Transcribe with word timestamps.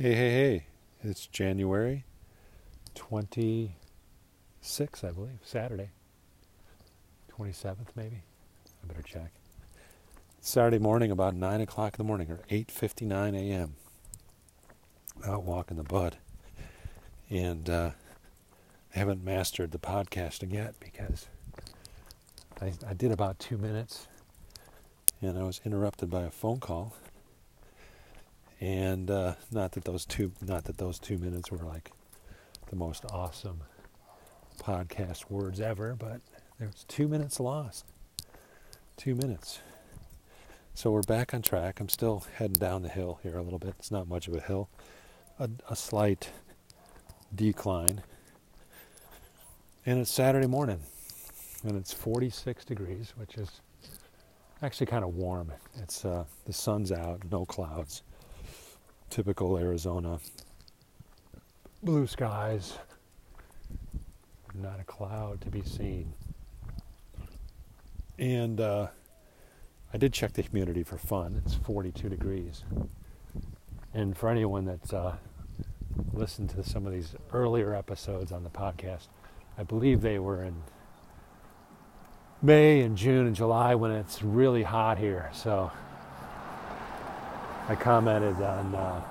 Hey, 0.00 0.14
hey, 0.14 0.30
hey. 0.30 0.66
It's 1.02 1.26
January 1.26 2.04
26th, 2.94 3.72
I 5.02 5.10
believe, 5.10 5.40
Saturday. 5.42 5.90
27th, 7.36 7.88
maybe. 7.96 8.22
I 8.80 8.86
better 8.86 9.02
check. 9.02 9.32
Saturday 10.40 10.78
morning, 10.78 11.10
about 11.10 11.34
9 11.34 11.62
o'clock 11.62 11.94
in 11.94 11.98
the 11.98 12.04
morning, 12.04 12.30
or 12.30 12.38
8.59 12.48 13.34
a.m. 13.34 13.74
Out 15.26 15.42
walking 15.42 15.76
the 15.76 15.82
bud. 15.82 16.18
And 17.28 17.68
uh, 17.68 17.90
I 18.94 18.98
haven't 19.00 19.24
mastered 19.24 19.72
the 19.72 19.78
podcasting 19.80 20.52
yet 20.52 20.76
because 20.78 21.26
I, 22.62 22.72
I 22.88 22.94
did 22.94 23.10
about 23.10 23.40
two 23.40 23.58
minutes 23.58 24.06
and 25.20 25.36
I 25.36 25.42
was 25.42 25.60
interrupted 25.64 26.08
by 26.08 26.22
a 26.22 26.30
phone 26.30 26.60
call 26.60 26.94
and 28.60 29.10
uh, 29.10 29.34
not 29.50 29.72
that 29.72 29.84
those 29.84 30.04
two 30.04 30.32
not 30.40 30.64
that 30.64 30.78
those 30.78 30.98
two 30.98 31.18
minutes 31.18 31.50
were 31.50 31.58
like 31.58 31.92
the 32.70 32.76
most 32.76 33.04
awesome 33.10 33.60
podcast 34.60 35.30
words 35.30 35.60
ever 35.60 35.94
but 35.94 36.20
there 36.58 36.66
was 36.66 36.84
two 36.88 37.06
minutes 37.06 37.38
lost. 37.38 37.84
Two 38.96 39.14
minutes. 39.14 39.60
So 40.74 40.90
we're 40.90 41.02
back 41.02 41.32
on 41.32 41.40
track. 41.40 41.78
I'm 41.78 41.88
still 41.88 42.24
heading 42.34 42.54
down 42.54 42.82
the 42.82 42.88
hill 42.88 43.20
here 43.22 43.38
a 43.38 43.42
little 43.42 43.60
bit. 43.60 43.74
It's 43.78 43.92
not 43.92 44.08
much 44.08 44.26
of 44.26 44.34
a 44.34 44.40
hill. 44.40 44.68
A, 45.38 45.48
a 45.70 45.76
slight 45.76 46.30
decline. 47.32 48.02
And 49.86 50.00
it's 50.00 50.10
saturday 50.10 50.48
morning 50.48 50.80
and 51.64 51.76
it's 51.76 51.92
46 51.92 52.64
degrees 52.64 53.12
which 53.16 53.36
is 53.36 53.60
actually 54.62 54.86
kind 54.86 55.04
of 55.04 55.14
warm. 55.14 55.52
It's 55.80 56.04
uh, 56.04 56.24
the 56.44 56.52
sun's 56.52 56.90
out 56.90 57.22
no 57.30 57.46
clouds 57.46 58.02
typical 59.10 59.58
Arizona. 59.58 60.18
Blue 61.82 62.06
skies, 62.06 62.78
not 64.54 64.80
a 64.80 64.84
cloud 64.84 65.40
to 65.42 65.50
be 65.50 65.62
seen. 65.62 66.12
And 68.18 68.60
uh, 68.60 68.88
I 69.92 69.98
did 69.98 70.12
check 70.12 70.32
the 70.32 70.42
humidity 70.42 70.82
for 70.82 70.98
fun. 70.98 71.40
It's 71.44 71.54
42 71.54 72.08
degrees. 72.08 72.64
And 73.94 74.16
for 74.16 74.28
anyone 74.28 74.64
that's 74.64 74.92
uh, 74.92 75.16
listened 76.12 76.50
to 76.50 76.64
some 76.64 76.86
of 76.86 76.92
these 76.92 77.14
earlier 77.32 77.74
episodes 77.74 78.32
on 78.32 78.44
the 78.44 78.50
podcast, 78.50 79.08
I 79.56 79.62
believe 79.62 80.02
they 80.02 80.18
were 80.18 80.44
in 80.44 80.54
May 82.42 82.82
and 82.82 82.96
June 82.96 83.26
and 83.26 83.34
July 83.34 83.74
when 83.74 83.90
it's 83.90 84.22
really 84.22 84.62
hot 84.62 84.98
here. 84.98 85.30
So 85.32 85.70
I 87.68 87.74
commented 87.74 88.36
on 88.36 88.74
uh, 88.74 89.02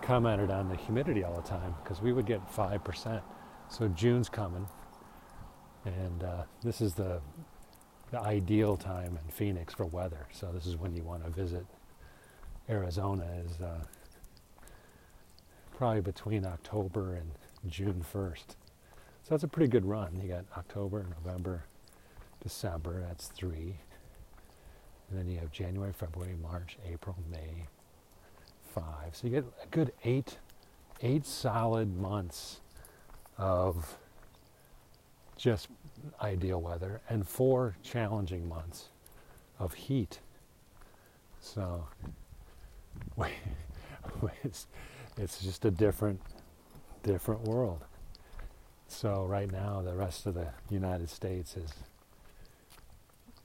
commented 0.00 0.50
on 0.50 0.68
the 0.68 0.76
humidity 0.76 1.24
all 1.24 1.34
the 1.34 1.48
time 1.48 1.74
because 1.82 2.00
we 2.00 2.12
would 2.12 2.24
get 2.24 2.48
five 2.48 2.84
percent. 2.84 3.20
So 3.68 3.88
June's 3.88 4.28
coming, 4.28 4.68
and 5.84 6.22
uh, 6.22 6.42
this 6.62 6.80
is 6.80 6.94
the 6.94 7.20
the 8.12 8.20
ideal 8.20 8.76
time 8.76 9.18
in 9.24 9.30
Phoenix 9.32 9.74
for 9.74 9.86
weather. 9.86 10.28
So 10.30 10.52
this 10.52 10.66
is 10.66 10.76
when 10.76 10.94
you 10.94 11.02
want 11.02 11.24
to 11.24 11.30
visit 11.30 11.66
Arizona. 12.68 13.26
Is 13.44 13.60
uh, 13.60 13.82
probably 15.76 16.00
between 16.00 16.46
October 16.46 17.16
and 17.16 17.28
June 17.72 18.02
first. 18.02 18.56
So 19.24 19.30
that's 19.30 19.42
a 19.42 19.48
pretty 19.48 19.68
good 19.68 19.84
run. 19.84 20.20
You 20.22 20.28
got 20.28 20.44
October, 20.56 21.06
November, 21.24 21.64
December. 22.40 23.00
That's 23.08 23.26
three. 23.28 23.78
And 25.10 25.18
then 25.18 25.28
you 25.28 25.38
have 25.38 25.52
January, 25.52 25.92
February, 25.92 26.36
March, 26.42 26.76
April, 26.90 27.16
May, 27.30 27.66
five. 28.74 29.14
So 29.14 29.26
you 29.26 29.30
get 29.30 29.44
a 29.62 29.66
good 29.70 29.92
eight, 30.04 30.38
eight 31.02 31.26
solid 31.26 31.96
months 31.96 32.60
of 33.38 33.96
just 35.36 35.68
ideal 36.20 36.60
weather 36.60 37.00
and 37.08 37.26
four 37.26 37.76
challenging 37.82 38.48
months 38.48 38.88
of 39.58 39.74
heat. 39.74 40.20
So 41.40 41.86
it's, 44.44 44.66
it's 45.16 45.40
just 45.42 45.64
a 45.64 45.70
different, 45.70 46.20
different 47.02 47.42
world. 47.42 47.84
So 48.88 49.24
right 49.28 49.50
now, 49.50 49.82
the 49.82 49.94
rest 49.94 50.26
of 50.26 50.34
the 50.34 50.48
United 50.70 51.08
States 51.08 51.56
is 51.56 51.72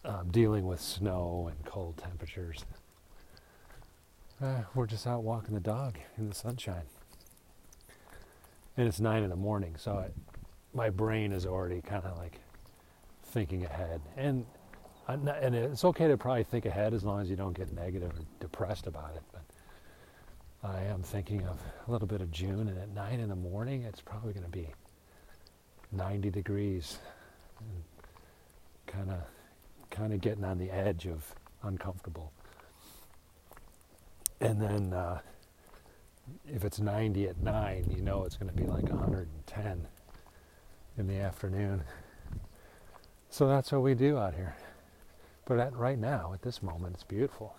um, 0.09 0.30
dealing 0.31 0.66
with 0.66 0.81
snow 0.81 1.52
and 1.52 1.66
cold 1.66 1.97
temperatures. 1.97 2.66
Uh, 4.42 4.62
we're 4.74 4.88
just 4.88 5.06
out 5.06 5.22
walking 5.22 5.53
the 5.53 5.59
dog 5.59 5.97
in 6.18 6.28
the 6.28 6.36
sunshine. 6.36 6.86
And 8.75 8.88
it's 8.88 9.00
nine 9.00 9.24
in 9.24 9.30
the 9.30 9.36
morning, 9.36 9.75
so 9.78 9.94
I, 9.94 10.08
my 10.74 10.90
brain 10.90 11.31
is 11.31 11.46
already 11.46 11.81
kind 11.81 12.03
of 12.06 12.18
like 12.18 12.40
thinking 13.24 13.66
ahead. 13.66 14.02
And 14.18 14.46
not, 15.08 15.44
and 15.44 15.53
it's 15.53 15.84
okay 15.86 16.08
to 16.08 16.18
probably 16.18 16.44
think 16.44 16.66
ahead 16.66 16.94
as 16.94 17.03
long 17.03 17.22
as 17.22 17.30
you 17.30 17.36
don't 17.36 17.56
get 17.56 17.72
negative 17.74 18.12
or 18.12 18.24
depressed 18.40 18.88
about 18.88 19.16
it. 19.16 19.24
But 19.31 20.69
I 20.72 20.84
am 20.84 21.03
thinking 21.03 21.46
of 21.46 21.59
a 21.88 21.92
little 21.92 22.08
bit 22.08 22.22
of 22.22 22.31
June, 22.31 22.68
and 22.68 22.78
at 22.78 22.90
nine 22.90 23.19
in 23.19 23.30
the 23.30 23.36
morning, 23.36 23.84
it's 23.84 24.02
probably 24.02 24.34
going 24.34 24.46
to 24.46 24.52
be 24.52 24.69
90 25.92 26.30
degrees, 26.30 26.98
kind 28.88 29.12
of 29.12 29.19
kind 29.90 30.14
of 30.14 30.22
getting 30.22 30.44
on 30.44 30.58
the 30.58 30.72
edge 30.72 31.06
of 31.06 31.36
uncomfortable. 31.64 32.32
And 34.42 34.62
then 34.62 34.94
uh, 34.94 35.20
if 36.48 36.64
it's 36.64 36.80
90 36.80 37.28
at 37.28 37.42
9, 37.42 37.94
you 37.96 38.02
know 38.02 38.24
it's 38.24 38.38
going 38.38 38.50
to 38.50 38.56
be 38.56 38.66
like 38.66 38.84
110 38.84 39.88
in 40.98 41.08
the 41.08 41.18
afternoon. 41.18 41.84
So 43.30 43.48
that's 43.48 43.72
what 43.72 43.82
we 43.82 43.94
do 43.94 44.18
out 44.18 44.36
here. 44.36 44.56
But 45.46 45.60
at, 45.60 45.76
right 45.76 45.98
now, 45.98 46.32
at 46.34 46.42
this 46.42 46.62
moment, 46.62 46.96
it's 46.96 47.04
beautiful. 47.04 47.56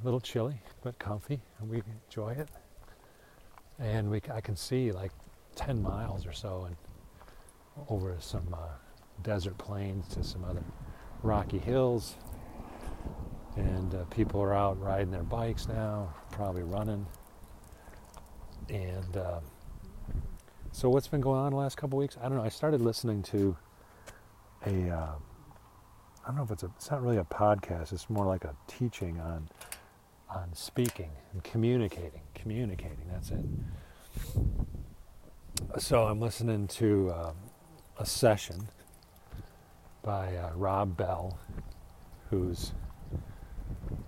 A 0.00 0.04
little 0.04 0.20
chilly, 0.20 0.60
but 0.82 0.98
comfy, 0.98 1.40
and 1.60 1.68
we 1.68 1.82
enjoy 2.08 2.30
it. 2.30 2.48
And 3.78 4.10
we, 4.10 4.20
I 4.32 4.40
can 4.40 4.56
see 4.56 4.92
like 4.92 5.12
10 5.56 5.82
miles 5.82 6.26
or 6.26 6.32
so 6.32 6.66
and 6.66 6.76
over 7.88 8.16
some 8.20 8.46
uh, 8.52 8.68
desert 9.22 9.56
plains 9.58 10.08
to 10.08 10.24
some 10.24 10.44
other 10.44 10.64
rocky 11.22 11.58
hills. 11.58 12.16
And 13.56 13.94
uh, 13.94 14.04
people 14.04 14.40
are 14.40 14.54
out 14.54 14.80
riding 14.80 15.10
their 15.10 15.22
bikes 15.22 15.68
now, 15.68 16.14
probably 16.30 16.62
running. 16.62 17.06
And 18.70 19.16
uh, 19.16 19.40
so, 20.74 20.88
what's 20.88 21.08
been 21.08 21.20
going 21.20 21.38
on 21.38 21.50
the 21.50 21.58
last 21.58 21.76
couple 21.76 21.98
weeks? 21.98 22.16
I 22.20 22.28
don't 22.28 22.38
know. 22.38 22.44
I 22.44 22.48
started 22.48 22.80
listening 22.80 23.22
to 23.24 23.54
a. 24.64 24.88
Uh, 24.90 25.12
I 26.24 26.28
don't 26.28 26.36
know 26.36 26.44
if 26.44 26.50
it's 26.50 26.62
a. 26.62 26.70
It's 26.76 26.90
not 26.90 27.02
really 27.02 27.18
a 27.18 27.24
podcast. 27.24 27.92
It's 27.92 28.08
more 28.08 28.24
like 28.24 28.44
a 28.44 28.54
teaching 28.66 29.20
on 29.20 29.50
on 30.30 30.54
speaking 30.54 31.10
and 31.32 31.44
communicating. 31.44 32.22
Communicating. 32.34 33.04
That's 33.12 33.32
it. 33.32 33.44
So 35.78 36.04
I'm 36.04 36.20
listening 36.20 36.68
to 36.68 37.12
um, 37.12 37.36
a 37.98 38.06
session 38.06 38.68
by 40.02 40.36
uh, 40.36 40.50
Rob 40.54 40.96
Bell, 40.96 41.38
who's 42.30 42.72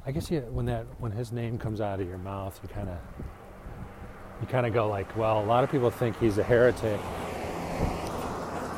I 0.07 0.13
guess 0.13 0.31
you, 0.31 0.41
when 0.41 0.67
that 0.67 0.87
when 0.99 1.13
his 1.13 1.33
name 1.33 1.59
comes 1.59 1.81
out 1.81 2.01
of 2.01 2.07
your 2.09 2.19
mouth, 2.19 2.59
you 2.63 2.69
kind 2.69 2.89
of 2.89 2.99
you 4.41 4.47
kind 4.47 4.67
of 4.67 4.75
go 4.75 4.89
like, 4.89 5.17
well, 5.17 5.43
a 5.43 5.47
lot 5.47 5.65
of 5.65 5.71
people 5.71 5.91
think 5.91 6.19
he's 6.19 6.37
a 6.37 6.43
heretic, 6.43 7.01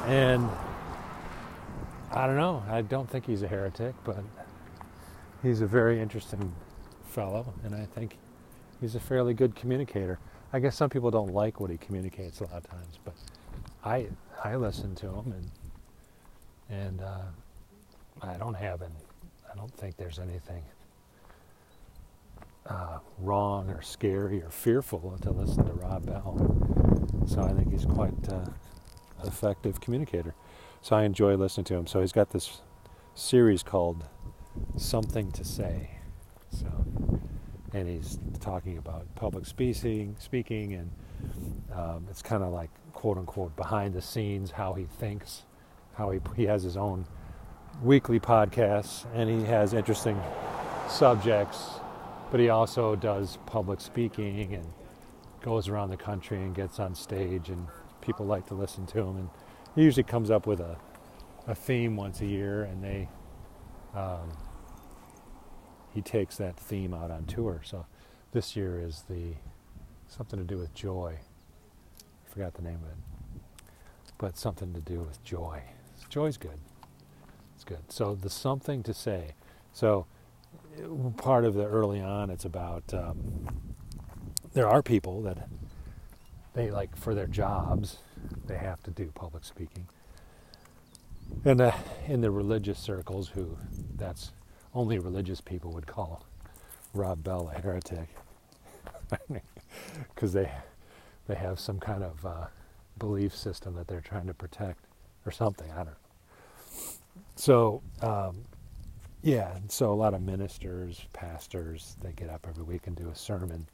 and 0.07 0.49
I 2.13 2.27
don't 2.27 2.37
know. 2.37 2.63
I 2.69 2.83
don't 2.83 3.11
think 3.11 3.27
he's 3.27 3.43
a 3.43 3.49
heretic, 3.49 3.95
but 4.05 4.23
he's 5.43 5.63
a 5.63 5.67
very 5.67 6.01
interesting 6.01 6.55
fellow, 7.09 7.53
and 7.65 7.75
I 7.75 7.87
think 7.87 8.19
he's 8.81 8.95
a 8.95 9.01
fairly 9.01 9.35
good 9.35 9.57
communicator. 9.57 10.21
I 10.53 10.61
guess 10.61 10.77
some 10.77 10.91
people 10.91 11.11
don't 11.11 11.33
like 11.33 11.59
what 11.59 11.71
he 11.71 11.77
communicates 11.77 12.41
a 12.41 12.45
lot 12.45 12.59
of 12.59 12.71
times, 12.71 13.01
but 13.05 13.15
I 13.85 14.07
I 14.45 14.55
listen 14.55 14.95
to 14.97 15.09
him 15.09 15.33
and 15.33 15.51
and 16.71 17.01
uh, 17.01 17.23
I 18.23 18.35
don't 18.35 18.55
have 18.55 18.83
an, 18.83 18.93
I 19.51 19.57
don't 19.57 19.73
think 19.75 19.97
there's 19.97 20.19
anything 20.19 20.63
uh, 22.69 22.99
wrong 23.19 23.71
or 23.71 23.83
scary 23.83 24.43
or 24.43 24.51
fearful 24.51 25.17
to 25.23 25.31
listen 25.31 25.65
to 25.67 25.73
Rob 25.73 26.07
Bell. 26.07 26.37
So 27.27 27.43
I 27.43 27.53
think 27.53 27.71
he's 27.71 27.85
quite 27.85 28.15
uh, 28.29 28.47
effective 29.25 29.81
communicator. 29.81 30.35
So 30.83 30.97
I 30.97 31.05
enjoy 31.05 31.37
listening 31.37 31.65
to 31.65 31.75
him. 31.75 31.87
So 31.87 32.01
he's 32.01 32.13
got 32.13 32.31
this 32.31 32.61
series 33.15 33.63
called 33.63 34.05
Something 34.77 35.33
to 35.33 35.45
Say. 35.45 35.91
So, 36.51 36.67
and 37.73 37.89
he's 37.89 38.19
talking 38.41 38.79
about 38.79 39.13
public 39.15 39.47
speaking, 39.47 40.17
speaking, 40.19 40.75
and 40.75 40.91
um, 41.75 42.07
it's 42.11 42.23
kind 42.23 42.43
of 42.43 42.53
like 42.53 42.71
quote 42.93 43.19
unquote 43.19 43.55
behind 43.57 43.95
the 43.95 44.03
scenes 44.03 44.53
how 44.53 44.75
he 44.75 44.85
thinks 44.85 45.43
how 45.97 46.11
he, 46.11 46.21
he 46.37 46.45
has 46.45 46.63
his 46.63 46.77
own 46.77 47.07
weekly 47.83 48.21
podcasts 48.21 49.07
and 49.15 49.29
he 49.29 49.45
has 49.47 49.75
interesting 49.75 50.21
subjects 50.89 51.81
but 52.31 52.41
he 52.41 52.49
also 52.49 52.97
does 52.97 53.39
public 53.47 53.81
speaking 53.81 54.55
and 54.55 54.67
goes 55.41 55.69
around 55.69 55.91
the 55.91 55.97
country 55.97 56.39
and 56.39 56.55
gets 56.55 56.81
on 56.81 56.95
stage, 56.95 57.51
and 57.51 57.67
people 58.01 58.27
like 58.27 58.47
to 58.47 58.55
listen 58.55 58.87
to 58.87 58.99
him. 58.99 59.17
And 59.17 59.31
he 59.75 59.83
usually 59.83 60.03
comes 60.03 60.31
up 60.31 60.47
with 60.47 60.61
a, 60.61 60.77
a 61.47 61.55
theme 61.55 61.97
once 61.97 62.21
a 62.21 62.27
year, 62.27 62.65
and 62.65 62.83
they 62.83 63.09
um, 63.95 64.37
he 65.95 66.03
takes 66.03 66.37
that 66.37 66.59
theme 66.59 66.93
out 66.93 67.11
on 67.11 67.25
tour. 67.27 67.63
So 67.65 67.87
this 68.33 68.57
year 68.57 68.81
is 68.81 69.05
the 69.09 69.35
something 70.09 70.39
to 70.39 70.45
do 70.45 70.59
with 70.59 70.75
joy. 70.75 71.19
I 71.99 72.29
forgot 72.29 72.55
the 72.55 72.63
name 72.63 72.81
of 72.83 72.91
it, 72.91 73.73
but 74.19 74.37
something 74.37 74.75
to 74.75 74.81
do 74.81 75.01
with 75.01 75.23
joy. 75.25 75.63
Joy's 76.09 76.37
good. 76.37 76.59
It's 77.55 77.65
good. 77.65 77.91
So 77.91 78.15
the 78.15 78.31
something 78.31 78.83
to 78.85 78.95
say. 78.95 79.35
So 79.73 80.07
part 81.17 81.45
of 81.45 81.55
the 81.55 81.67
early 81.67 82.01
on, 82.01 82.31
it's 82.31 82.45
about 82.45 82.93
um, 82.95 83.65
there 84.55 84.69
are 84.69 84.83
people 84.83 85.23
that 85.23 85.49
they 86.55 86.71
like 86.71 86.97
for 86.97 87.15
their 87.15 87.27
jobs 87.27 87.99
they 88.47 88.57
have 88.57 88.83
to 88.85 88.91
do 88.91 89.11
public 89.15 89.45
speaking, 89.45 89.87
and 91.45 91.61
uh, 91.61 91.73
in 92.07 92.21
the 92.21 92.31
religious 92.31 92.79
circles, 92.79 93.29
who 93.29 93.59
that's 93.97 94.33
only 94.75 94.99
religious 94.99 95.41
people 95.41 95.73
would 95.73 95.87
call 95.87 96.25
Rob 96.95 97.23
Bell 97.23 97.51
a 97.55 97.61
heretic 97.61 98.09
because 100.15 100.33
they 100.33 100.51
they 101.29 101.35
have 101.35 101.61
some 101.61 101.79
kind 101.79 102.03
of 102.03 102.25
uh, 102.25 102.47
belief 102.99 103.35
system 103.35 103.75
that 103.75 103.89
they're 103.89 104.01
trying 104.01 104.27
to 104.27 104.35
protect 104.35 104.86
or 105.27 105.31
something. 105.31 105.71
I 105.73 105.77
don't 105.77 105.87
know. 105.87 105.93
So 107.37 107.83
um, 108.03 108.45
yeah, 109.23 109.59
so 109.69 109.93
a 109.93 109.95
lot 109.95 110.15
of 110.15 110.23
ministers, 110.23 111.03
pastors, 111.13 111.97
they 112.03 112.13
get 112.13 112.31
up 112.31 112.47
every 112.49 112.63
week 112.63 112.87
and 112.87 112.97
do 112.97 113.09
a 113.09 113.15
sermon 113.17 113.67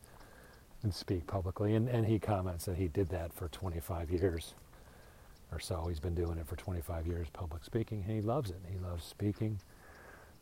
and 0.82 0.94
speak 0.94 1.26
publicly. 1.26 1.74
And, 1.74 1.88
and 1.88 2.06
he 2.06 2.18
comments 2.18 2.64
that 2.64 2.76
he 2.76 2.88
did 2.88 3.10
that 3.10 3.32
for 3.32 3.48
25 3.48 4.10
years 4.10 4.54
or 5.52 5.60
so. 5.60 5.86
He's 5.88 6.00
been 6.00 6.14
doing 6.14 6.38
it 6.38 6.46
for 6.46 6.56
25 6.56 7.06
years, 7.06 7.28
public 7.32 7.64
speaking, 7.64 8.04
he 8.04 8.20
loves 8.22 8.50
it. 8.50 8.60
He 8.72 8.78
loves 8.78 9.04
speaking. 9.04 9.60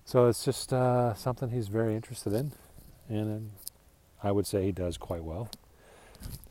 So 0.05 0.29
it's 0.29 0.45
just 0.45 0.73
uh, 0.73 1.15
something 1.15 1.51
he's 1.51 1.69
very 1.69 1.95
interested 1.95 2.33
in, 2.33 2.53
and 3.09 3.51
I 4.23 4.33
would 4.33 4.47
say 4.47 4.65
he 4.65 4.73
does 4.73 4.97
quite 4.97 5.25
well. 5.25 5.51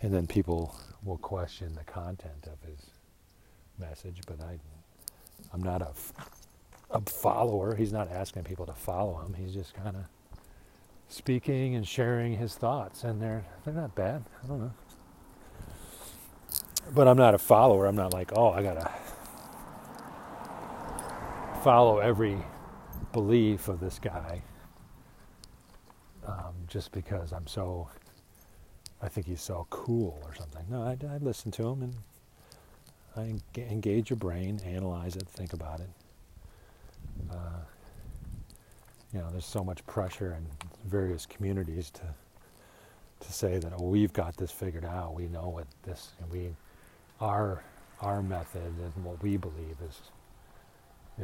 And 0.01 0.13
then 0.13 0.27
people 0.27 0.75
will 1.03 1.17
question 1.17 1.75
the 1.75 1.83
content 1.83 2.47
of 2.47 2.67
his 2.67 2.87
message, 3.79 4.21
but 4.27 4.41
I, 4.41 4.59
I'm 5.53 5.63
not 5.63 5.81
a, 5.81 5.91
a 6.91 7.01
follower. 7.01 7.75
He's 7.75 7.93
not 7.93 8.11
asking 8.11 8.43
people 8.43 8.65
to 8.67 8.73
follow 8.73 9.19
him. 9.21 9.33
He's 9.35 9.53
just 9.53 9.73
kind 9.75 9.95
of 9.95 10.03
speaking 11.09 11.75
and 11.75 11.87
sharing 11.87 12.37
his 12.37 12.55
thoughts, 12.55 13.03
and 13.03 13.21
they're 13.21 13.45
they're 13.65 13.73
not 13.73 13.95
bad. 13.95 14.23
I 14.43 14.47
don't 14.47 14.59
know, 14.61 14.73
but 16.93 17.07
I'm 17.07 17.17
not 17.17 17.35
a 17.35 17.39
follower. 17.39 17.87
I'm 17.87 17.95
not 17.95 18.13
like, 18.13 18.31
oh, 18.35 18.51
I 18.51 18.63
gotta 18.63 18.91
follow 21.63 21.99
every 21.99 22.37
belief 23.13 23.67
of 23.67 23.79
this 23.79 23.99
guy 23.99 24.41
um, 26.27 26.53
just 26.67 26.91
because 26.91 27.31
I'm 27.33 27.47
so, 27.47 27.89
I 29.01 29.09
think 29.09 29.27
he's 29.27 29.41
so 29.41 29.67
cool 29.69 30.19
or 30.25 30.35
something. 30.35 30.65
No, 30.69 30.83
I, 30.83 30.97
I 31.13 31.17
listen 31.17 31.51
to 31.53 31.67
him 31.69 31.83
and 31.83 31.95
engage 33.17 34.09
your 34.09 34.17
brain, 34.17 34.59
analyze 34.65 35.15
it, 35.15 35.27
think 35.27 35.53
about 35.53 35.79
it. 35.79 35.89
Uh, 37.31 37.59
you 39.13 39.19
know, 39.19 39.29
there's 39.31 39.45
so 39.45 39.63
much 39.63 39.85
pressure 39.87 40.33
in 40.37 40.45
various 40.89 41.25
communities 41.25 41.89
to 41.91 42.01
to 43.19 43.33
say 43.33 43.57
that 43.57 43.73
oh, 43.77 43.83
we've 43.85 44.13
got 44.13 44.37
this 44.37 44.51
figured 44.51 44.85
out. 44.85 45.13
We 45.13 45.27
know 45.27 45.49
what 45.49 45.67
this, 45.83 46.11
we, 46.31 46.49
our 47.19 47.63
our 48.01 48.21
method 48.21 48.73
and 48.79 49.05
what 49.05 49.21
we 49.21 49.35
believe 49.37 49.75
is 49.87 49.99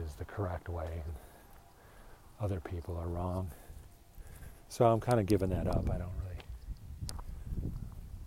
is 0.03 0.13
the 0.15 0.25
correct 0.25 0.67
way, 0.67 0.89
and 0.91 1.13
other 2.41 2.59
people 2.59 2.97
are 2.97 3.07
wrong. 3.07 3.49
So 4.67 4.85
I'm 4.85 4.99
kind 4.99 5.19
of 5.19 5.25
giving 5.25 5.49
that 5.49 5.67
up. 5.67 5.89
I 5.89 5.97
don't 5.97 6.11
really, 6.23 6.37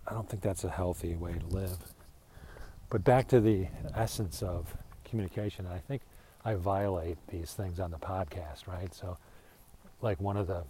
I 0.07 0.13
don't 0.13 0.27
think 0.27 0.41
that's 0.41 0.63
a 0.63 0.69
healthy 0.69 1.15
way 1.15 1.33
to 1.33 1.55
live. 1.55 1.77
But 2.89 3.03
back 3.03 3.27
to 3.29 3.39
the 3.39 3.67
essence 3.95 4.41
of 4.41 4.75
communication, 5.05 5.67
I 5.67 5.77
think 5.77 6.01
I 6.43 6.55
violate 6.55 7.17
these 7.27 7.53
things 7.53 7.79
on 7.79 7.91
the 7.91 7.97
podcast, 7.97 8.67
right? 8.67 8.93
So, 8.93 9.17
like 10.01 10.19
one 10.19 10.37
of 10.37 10.47
the 10.47 10.63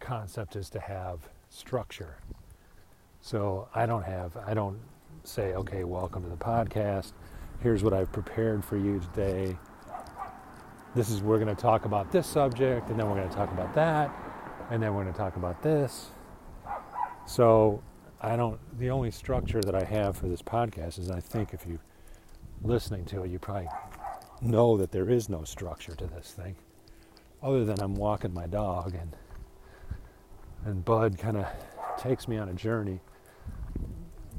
concepts 0.00 0.56
is 0.56 0.68
to 0.70 0.80
have 0.80 1.20
structure. 1.48 2.16
So 3.20 3.68
I 3.74 3.86
don't 3.86 4.04
have, 4.04 4.36
I 4.36 4.54
don't 4.54 4.78
say, 5.24 5.54
okay, 5.54 5.84
welcome 5.84 6.22
to 6.24 6.28
the 6.28 6.36
podcast. 6.36 7.12
Here's 7.60 7.82
what 7.82 7.92
I've 7.92 8.12
prepared 8.12 8.64
for 8.64 8.76
you 8.76 9.00
today 9.00 9.56
this 10.96 11.10
is 11.10 11.22
we're 11.22 11.38
going 11.38 11.54
to 11.54 11.60
talk 11.60 11.84
about 11.84 12.10
this 12.10 12.26
subject 12.26 12.88
and 12.88 12.98
then 12.98 13.06
we're 13.06 13.16
going 13.16 13.28
to 13.28 13.34
talk 13.34 13.52
about 13.52 13.74
that 13.74 14.10
and 14.70 14.82
then 14.82 14.94
we're 14.94 15.02
going 15.02 15.12
to 15.12 15.18
talk 15.18 15.36
about 15.36 15.62
this 15.62 16.06
so 17.26 17.82
i 18.20 18.36
don't 18.36 18.58
the 18.78 18.90
only 18.90 19.10
structure 19.10 19.60
that 19.60 19.74
i 19.74 19.84
have 19.84 20.16
for 20.16 20.28
this 20.28 20.42
podcast 20.42 20.98
is 20.98 21.10
i 21.10 21.20
think 21.20 21.52
if 21.52 21.66
you 21.66 21.78
listening 22.62 23.04
to 23.04 23.22
it 23.22 23.30
you 23.30 23.38
probably 23.38 23.68
know 24.40 24.76
that 24.76 24.90
there 24.90 25.08
is 25.10 25.28
no 25.28 25.44
structure 25.44 25.94
to 25.94 26.06
this 26.06 26.32
thing 26.32 26.56
other 27.42 27.64
than 27.64 27.80
i'm 27.80 27.94
walking 27.94 28.32
my 28.32 28.46
dog 28.46 28.94
and 28.94 29.16
and 30.64 30.84
bud 30.84 31.18
kind 31.18 31.36
of 31.36 31.46
takes 31.98 32.28
me 32.28 32.36
on 32.36 32.48
a 32.48 32.54
journey 32.54 33.00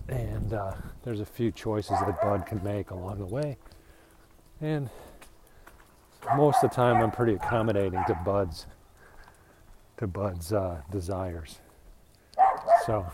and 0.09 0.53
uh, 0.53 0.73
there's 1.03 1.19
a 1.19 1.25
few 1.25 1.51
choices 1.51 1.97
that 1.99 2.21
bud 2.21 2.45
can 2.45 2.63
make 2.63 2.91
along 2.91 3.17
the 3.19 3.25
way 3.25 3.57
and 4.61 4.89
most 6.35 6.63
of 6.63 6.69
the 6.69 6.75
time 6.75 7.01
I'm 7.01 7.11
pretty 7.11 7.33
accommodating 7.33 8.03
to 8.07 8.13
Bud's 8.25 8.65
to 9.97 10.07
Bud's 10.07 10.53
uh, 10.53 10.81
desires. 10.91 11.59
So 12.85 13.05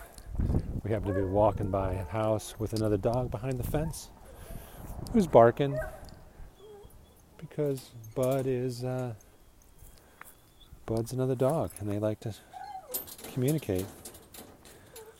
we 0.84 0.92
happen 0.92 1.08
to 1.08 1.14
be 1.14 1.26
walking 1.26 1.70
by 1.70 1.94
a 1.94 2.04
house 2.06 2.56
with 2.60 2.74
another 2.74 2.98
dog 2.98 3.32
behind 3.32 3.60
the 3.60 3.64
fence 3.64 4.10
who's 5.12 5.28
barking 5.28 5.78
because 7.38 7.92
Bud 8.16 8.46
is 8.48 8.84
uh, 8.84 9.14
Bud's 10.86 11.14
another 11.14 11.36
dog 11.36 11.72
and 11.80 11.90
they 11.90 12.00
like 12.00 12.20
to 12.22 12.34
communicate. 13.34 13.86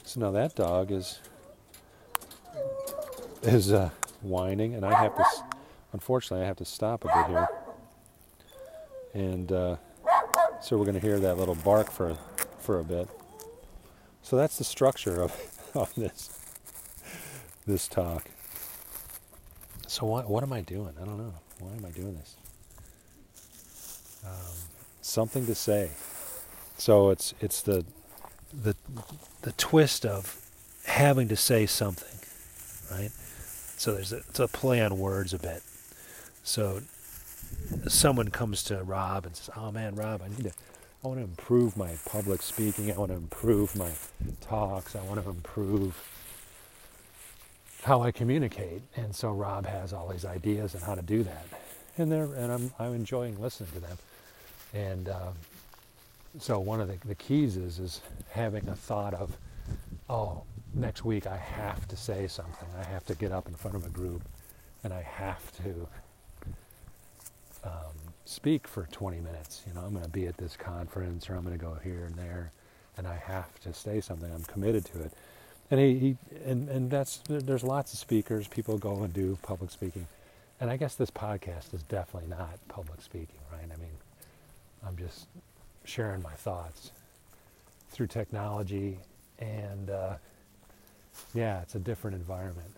So 0.04 0.20
now 0.20 0.32
that 0.32 0.56
dog 0.56 0.92
is 0.92 1.20
is 3.44 3.72
uh, 3.72 3.90
whining 4.22 4.76
and 4.76 4.86
I 4.86 4.94
have 5.02 5.16
to 5.16 5.26
unfortunately 5.94 6.44
I 6.44 6.48
have 6.48 6.58
to 6.58 6.66
stop 6.66 7.06
a 7.06 7.08
bit 7.08 7.28
here. 7.28 7.48
And 9.14 9.52
uh, 9.52 9.76
so 10.62 10.78
we're 10.78 10.86
going 10.86 11.00
to 11.00 11.06
hear 11.06 11.20
that 11.20 11.38
little 11.38 11.56
bark 11.56 11.92
for, 11.92 12.18
for 12.60 12.80
a 12.80 12.84
bit. 12.84 13.08
So 14.24 14.38
that's 14.38 14.58
the 14.58 14.64
structure 14.64 15.22
of, 15.22 15.36
of 15.76 15.94
this, 15.96 16.30
this 17.68 17.88
talk. 17.88 18.26
So 19.88 20.06
what, 20.08 20.28
what 20.30 20.44
am 20.44 20.52
I 20.54 20.62
doing? 20.62 20.94
I 21.00 21.06
don't 21.06 21.18
know. 21.18 21.34
Why 21.60 21.72
am 21.74 21.86
I 21.86 21.92
doing 21.92 22.16
this? 22.16 22.36
Um, 24.26 24.56
something 25.02 25.46
to 25.46 25.54
say. 25.54 25.92
So 26.78 27.12
it's 27.12 27.34
it's 27.40 27.62
the 27.62 27.86
the 28.52 28.76
the 29.42 29.52
twist 29.54 30.06
of 30.06 30.40
having 30.86 31.28
to 31.28 31.36
say 31.36 31.66
something, 31.66 32.20
right? 32.98 33.12
So 33.78 33.94
there's 33.94 34.12
a, 34.12 34.18
it's 34.18 34.40
a 34.40 34.48
play 34.48 34.82
on 34.82 34.98
words 34.98 35.34
a 35.34 35.40
bit. 35.40 35.62
So 36.44 36.82
someone 37.88 38.30
comes 38.30 38.64
to 38.64 38.84
Rob 38.84 39.26
and 39.26 39.36
says, 39.36 39.50
"Oh 39.56 39.72
man, 39.72 39.96
Rob, 39.96 40.22
I 40.24 40.30
need 40.30 40.44
to, 40.46 40.54
I 41.04 41.08
want 41.08 41.20
to 41.20 41.26
improve 41.26 41.78
my 41.78 41.92
public 42.06 42.42
speaking. 42.42 42.92
I 42.92 42.98
want 42.98 43.12
to 43.12 43.18
improve 43.18 43.76
my 43.76 43.92
talks. 44.42 44.96
I 44.96 45.02
want 45.04 45.22
to 45.24 45.30
improve 45.30 45.98
how 47.84 48.02
I 48.02 48.12
communicate." 48.12 48.82
And 48.96 49.16
so 49.16 49.32
Rob 49.32 49.66
has 49.66 49.94
all 49.94 50.08
these 50.08 50.26
ideas 50.26 50.76
on 50.76 50.82
how 50.82 50.96
to 50.96 51.02
do 51.02 51.24
that, 51.24 51.46
and 51.98 52.12
they 52.12 52.20
and 52.20 52.52
I'm 52.52 52.74
I'm 52.80 52.94
enjoying 52.96 53.42
listening 53.42 53.72
to 53.74 53.80
them. 53.82 53.98
And 54.74 55.10
um, 55.10 55.34
so 56.40 56.60
one 56.60 56.82
of 56.82 56.88
the, 56.88 56.98
the 57.08 57.16
keys 57.16 57.58
is 57.58 57.80
is 57.80 58.02
having 58.32 58.68
a 58.70 58.76
thought 58.76 59.14
of, 59.14 59.38
oh, 60.10 60.44
next 60.74 61.06
week 61.06 61.28
I 61.28 61.38
have 61.38 61.88
to 61.90 61.98
say 61.98 62.28
something. 62.28 62.68
I 62.80 62.84
have 62.86 63.06
to 63.08 63.16
get 63.16 63.32
up 63.32 63.48
in 63.48 63.56
front 63.56 63.76
of 63.76 63.86
a 63.86 63.90
group, 63.90 64.22
and 64.84 64.94
I 64.94 65.02
have 65.02 65.52
to 65.64 65.88
um, 67.66 67.72
speak 68.26 68.68
for 68.68 68.88
20 68.92 69.20
minutes. 69.20 69.64
You 69.68 69.74
know, 69.74 69.82
I'm 69.82 69.94
going 69.94 70.06
to 70.06 70.10
be 70.10 70.28
at 70.28 70.38
this 70.38 70.56
conference 70.56 71.30
or 71.30 71.36
I'm 71.36 71.44
going 71.44 71.58
to 71.58 71.64
go 71.64 71.78
here 71.84 72.06
and 72.06 72.16
there, 72.16 72.52
and 72.98 73.08
I 73.08 73.16
have 73.16 73.60
to 73.62 73.74
say 73.74 74.02
something. 74.02 74.32
I'm 74.32 74.44
committed 74.44 74.86
to 74.86 75.02
it. 75.02 75.14
And 75.72 75.80
he, 75.80 75.98
he 75.98 76.18
and, 76.46 76.70
and 76.70 76.92
that's 76.92 77.22
there's 77.28 77.64
lots 77.64 77.94
of 77.94 78.00
speakers. 78.00 78.48
People 78.48 78.78
go 78.78 79.04
and 79.04 79.14
do 79.14 79.38
public 79.42 79.72
speaking, 79.72 80.08
and 80.60 80.70
I 80.70 80.78
guess 80.78 80.96
this 80.96 81.10
podcast 81.10 81.74
is 81.74 81.84
definitely 81.84 82.30
not 82.30 82.60
public 82.68 83.02
speaking, 83.02 83.40
right? 83.52 83.64
I 83.64 83.78
mean, 83.78 83.96
I'm 84.86 84.98
just 84.98 85.28
sharing 85.86 86.22
my 86.22 86.34
thoughts, 86.34 86.92
through 87.90 88.08
technology, 88.08 89.00
and 89.40 89.90
uh, 89.90 90.16
yeah, 91.34 91.62
it's 91.62 91.76
a 91.76 91.80
different 91.80 92.18
environment. 92.18 92.70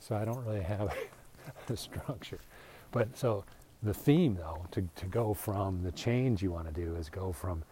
So 0.00 0.16
I 0.16 0.24
don't 0.24 0.44
really 0.44 0.62
have 0.62 0.92
a 1.68 1.76
structure. 1.76 2.40
But 2.90 3.16
so 3.16 3.44
the 3.82 3.94
theme, 3.94 4.36
though, 4.36 4.66
to, 4.72 4.86
to 4.96 5.06
go 5.06 5.34
from 5.34 5.82
the 5.82 5.92
change 5.92 6.42
you 6.42 6.50
want 6.50 6.72
to 6.72 6.72
do 6.72 6.96
is 6.96 7.08
go 7.08 7.32
from, 7.32 7.64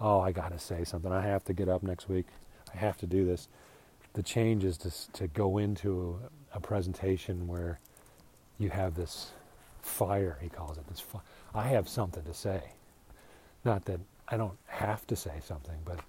oh, 0.00 0.20
I 0.20 0.32
got 0.32 0.52
to 0.52 0.58
say 0.58 0.84
something. 0.84 1.10
I 1.10 1.22
have 1.22 1.44
to 1.44 1.52
get 1.52 1.68
up 1.68 1.82
next 1.82 2.08
week. 2.08 2.26
I 2.72 2.76
have 2.76 2.96
to 2.98 3.06
do 3.06 3.24
this. 3.24 3.48
The 4.12 4.22
change 4.22 4.64
is 4.64 4.76
to, 4.78 5.12
to 5.12 5.28
go 5.28 5.58
into 5.58 6.18
a 6.52 6.60
presentation 6.60 7.48
where 7.48 7.80
you 8.58 8.70
have 8.70 8.94
this 8.94 9.30
fire, 9.82 10.38
he 10.40 10.48
calls 10.48 10.78
it. 10.78 10.86
This 10.88 11.00
fi- 11.00 11.20
I 11.54 11.68
have 11.68 11.88
something 11.88 12.24
to 12.24 12.34
say. 12.34 12.62
Not 13.64 13.84
that 13.86 14.00
I 14.28 14.36
don't 14.36 14.56
have 14.66 15.06
to 15.08 15.16
say 15.16 15.40
something, 15.42 15.76
but 15.84 16.00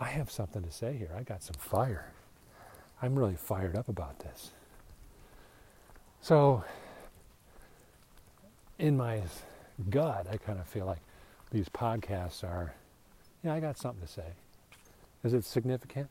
I 0.00 0.06
have 0.06 0.30
something 0.30 0.62
to 0.62 0.70
say 0.70 0.96
here. 0.96 1.10
I 1.16 1.22
got 1.22 1.42
some 1.42 1.54
fire. 1.58 2.10
I'm 3.00 3.14
really 3.14 3.36
fired 3.36 3.76
up 3.76 3.88
about 3.88 4.20
this. 4.20 4.50
So, 6.20 6.64
in 8.78 8.96
my 8.96 9.22
gut, 9.90 10.26
I 10.30 10.36
kind 10.36 10.58
of 10.58 10.66
feel 10.66 10.86
like 10.86 11.00
these 11.50 11.68
podcasts 11.68 12.42
are, 12.42 12.74
yeah, 13.42 13.54
I 13.54 13.60
got 13.60 13.78
something 13.78 14.06
to 14.06 14.12
say. 14.12 14.26
Is 15.22 15.32
it 15.32 15.44
significant? 15.44 16.08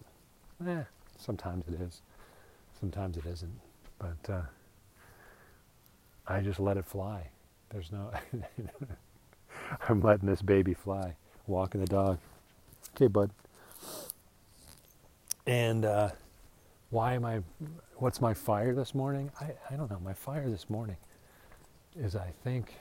Eh, 0.66 0.84
sometimes 1.18 1.68
it 1.68 1.80
is. 1.80 2.02
Sometimes 2.80 3.18
it 3.18 3.26
isn't. 3.26 3.60
But 4.00 4.30
uh, 4.32 4.42
I 6.28 6.42
just 6.42 6.60
let 6.60 6.78
it 6.78 6.86
fly. 6.86 7.28
There's 7.70 7.92
no, 7.92 8.12
I'm 9.90 10.02
letting 10.02 10.28
this 10.28 10.42
baby 10.42 10.74
fly, 10.74 11.16
walking 11.48 11.82
the 11.82 11.88
dog. 11.88 12.20
Okay, 12.96 13.08
bud. 13.08 13.32
And 15.46 15.84
uh, 15.84 16.10
why 16.90 17.14
am 17.14 17.26
I, 17.26 17.42
what's 17.98 18.22
my 18.22 18.34
fire 18.34 18.74
this 18.74 18.96
morning? 18.96 19.32
I, 19.40 19.52
I 19.70 19.76
don't 19.76 19.92
know. 19.92 20.00
My 20.04 20.14
fire 20.14 20.50
this 20.50 20.70
morning 20.70 20.98
is 21.98 22.16
I 22.16 22.32
think 22.44 22.76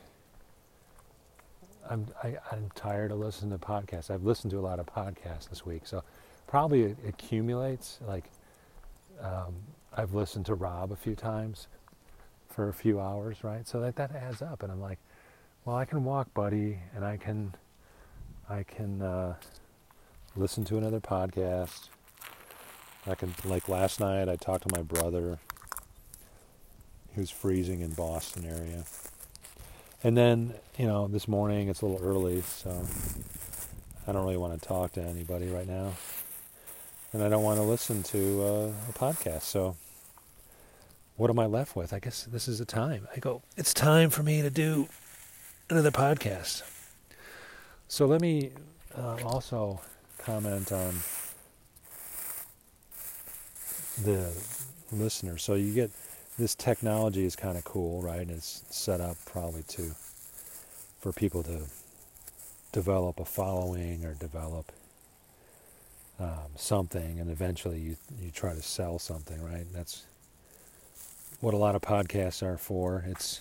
I'm, 1.88 2.07
I, 2.23 2.28
am 2.28 2.37
i 2.50 2.57
am 2.57 2.71
tired 2.75 3.11
of 3.11 3.19
listening 3.19 3.59
to 3.59 3.64
podcasts. 3.64 4.11
I've 4.11 4.25
listened 4.25 4.50
to 4.52 4.59
a 4.59 4.61
lot 4.61 4.78
of 4.78 4.87
podcasts 4.87 5.49
this 5.49 5.66
week, 5.66 5.87
so 5.87 6.02
probably 6.47 6.83
it 6.83 6.99
accumulates. 7.07 7.99
Like 8.07 8.25
um, 9.21 9.54
I've 9.95 10.14
listened 10.14 10.47
to 10.47 10.54
Rob 10.54 10.92
a 10.92 10.97
few 10.97 11.14
times 11.14 11.66
for 12.49 12.69
a 12.69 12.73
few 12.75 13.00
hours, 13.00 13.42
right? 13.42 13.66
So 13.66 13.81
that 13.81 13.97
that 13.97 14.14
adds 14.14 14.42
up, 14.42 14.62
and 14.62 14.71
I'm 14.71 14.81
like, 14.81 14.99
well, 15.64 15.76
I 15.76 15.85
can 15.85 16.04
walk, 16.04 16.33
buddy, 16.35 16.78
and 16.95 17.04
I 17.04 17.16
can 17.16 17.54
I 18.49 18.62
can 18.62 19.02
uh, 19.02 19.35
listen 20.37 20.64
to 20.66 20.78
another 20.78 21.00
podcast. 21.00 21.88
I 23.07 23.14
can 23.14 23.35
like 23.45 23.69
last 23.69 24.00
night 24.00 24.28
I 24.28 24.37
talked 24.37 24.69
to 24.69 24.76
my 24.76 24.83
brother 24.83 25.38
who's 27.14 27.31
freezing 27.31 27.81
in 27.81 27.90
Boston 27.90 28.45
area. 28.47 28.85
And 30.04 30.16
then, 30.16 30.54
you 30.78 30.87
know, 30.87 31.07
this 31.07 31.28
morning 31.28 31.69
it's 31.69 31.83
a 31.83 31.87
little 31.87 32.07
early, 32.07 32.42
so 32.42 32.85
I 34.07 34.12
don't 34.12 34.23
really 34.23 34.37
want 34.37 34.61
to 34.61 34.69
talk 34.69 34.92
to 34.92 35.02
anybody 35.02 35.49
right 35.49 35.66
now. 35.66 35.92
And 37.12 37.23
I 37.23 37.28
don't 37.28 37.45
want 37.45 37.59
to 37.59 37.62
listen 37.62 38.02
to 38.04 38.42
uh, 38.42 38.73
a 38.88 38.92
podcast. 38.95 39.42
So 39.42 39.76
what 41.16 41.31
am 41.31 41.38
I 41.38 41.47
left 41.47 41.76
with? 41.76 41.92
I 41.92 41.99
guess 41.99 42.25
this 42.25 42.49
is 42.49 42.59
the 42.59 42.64
time. 42.64 43.07
I 43.14 43.21
go, 43.21 43.42
it's 43.57 43.75
time 43.75 44.11
for 44.11 44.23
me 44.23 44.42
to 44.42 44.50
do 44.50 44.88
another 45.71 45.90
podcast. 45.90 46.62
So 47.87 48.07
let 48.07 48.21
me 48.21 48.50
uh, 48.97 49.19
also 49.25 49.81
comment 50.19 50.73
on 50.73 50.95
the 54.02 54.33
listener. 54.90 55.37
So 55.38 55.54
you 55.54 55.75
get 55.75 55.90
this 56.39 56.55
technology 56.55 57.25
is 57.25 57.37
kind 57.37 57.57
of 57.59 57.65
cool, 57.65 58.03
right? 58.03 58.29
It's 58.29 58.65
set 58.71 59.01
up 59.01 59.17
probably 59.27 59.62
to 59.69 59.95
for 61.01 61.12
people 61.12 61.43
to 61.43 61.62
develop 62.73 63.21
a 63.21 63.25
following 63.25 64.05
or 64.05 64.15
develop 64.15 64.73
um, 66.19 66.53
something, 66.57 67.21
and 67.21 67.31
eventually 67.31 67.81
you 67.81 67.97
you 68.21 68.31
try 68.31 68.55
to 68.55 68.62
sell 68.62 68.99
something, 68.99 69.43
right? 69.43 69.67
That's 69.73 70.05
what 71.41 71.55
a 71.55 71.57
lot 71.57 71.75
of 71.75 71.83
podcasts 71.83 72.43
are 72.43 72.57
for. 72.57 73.05
It's 73.07 73.41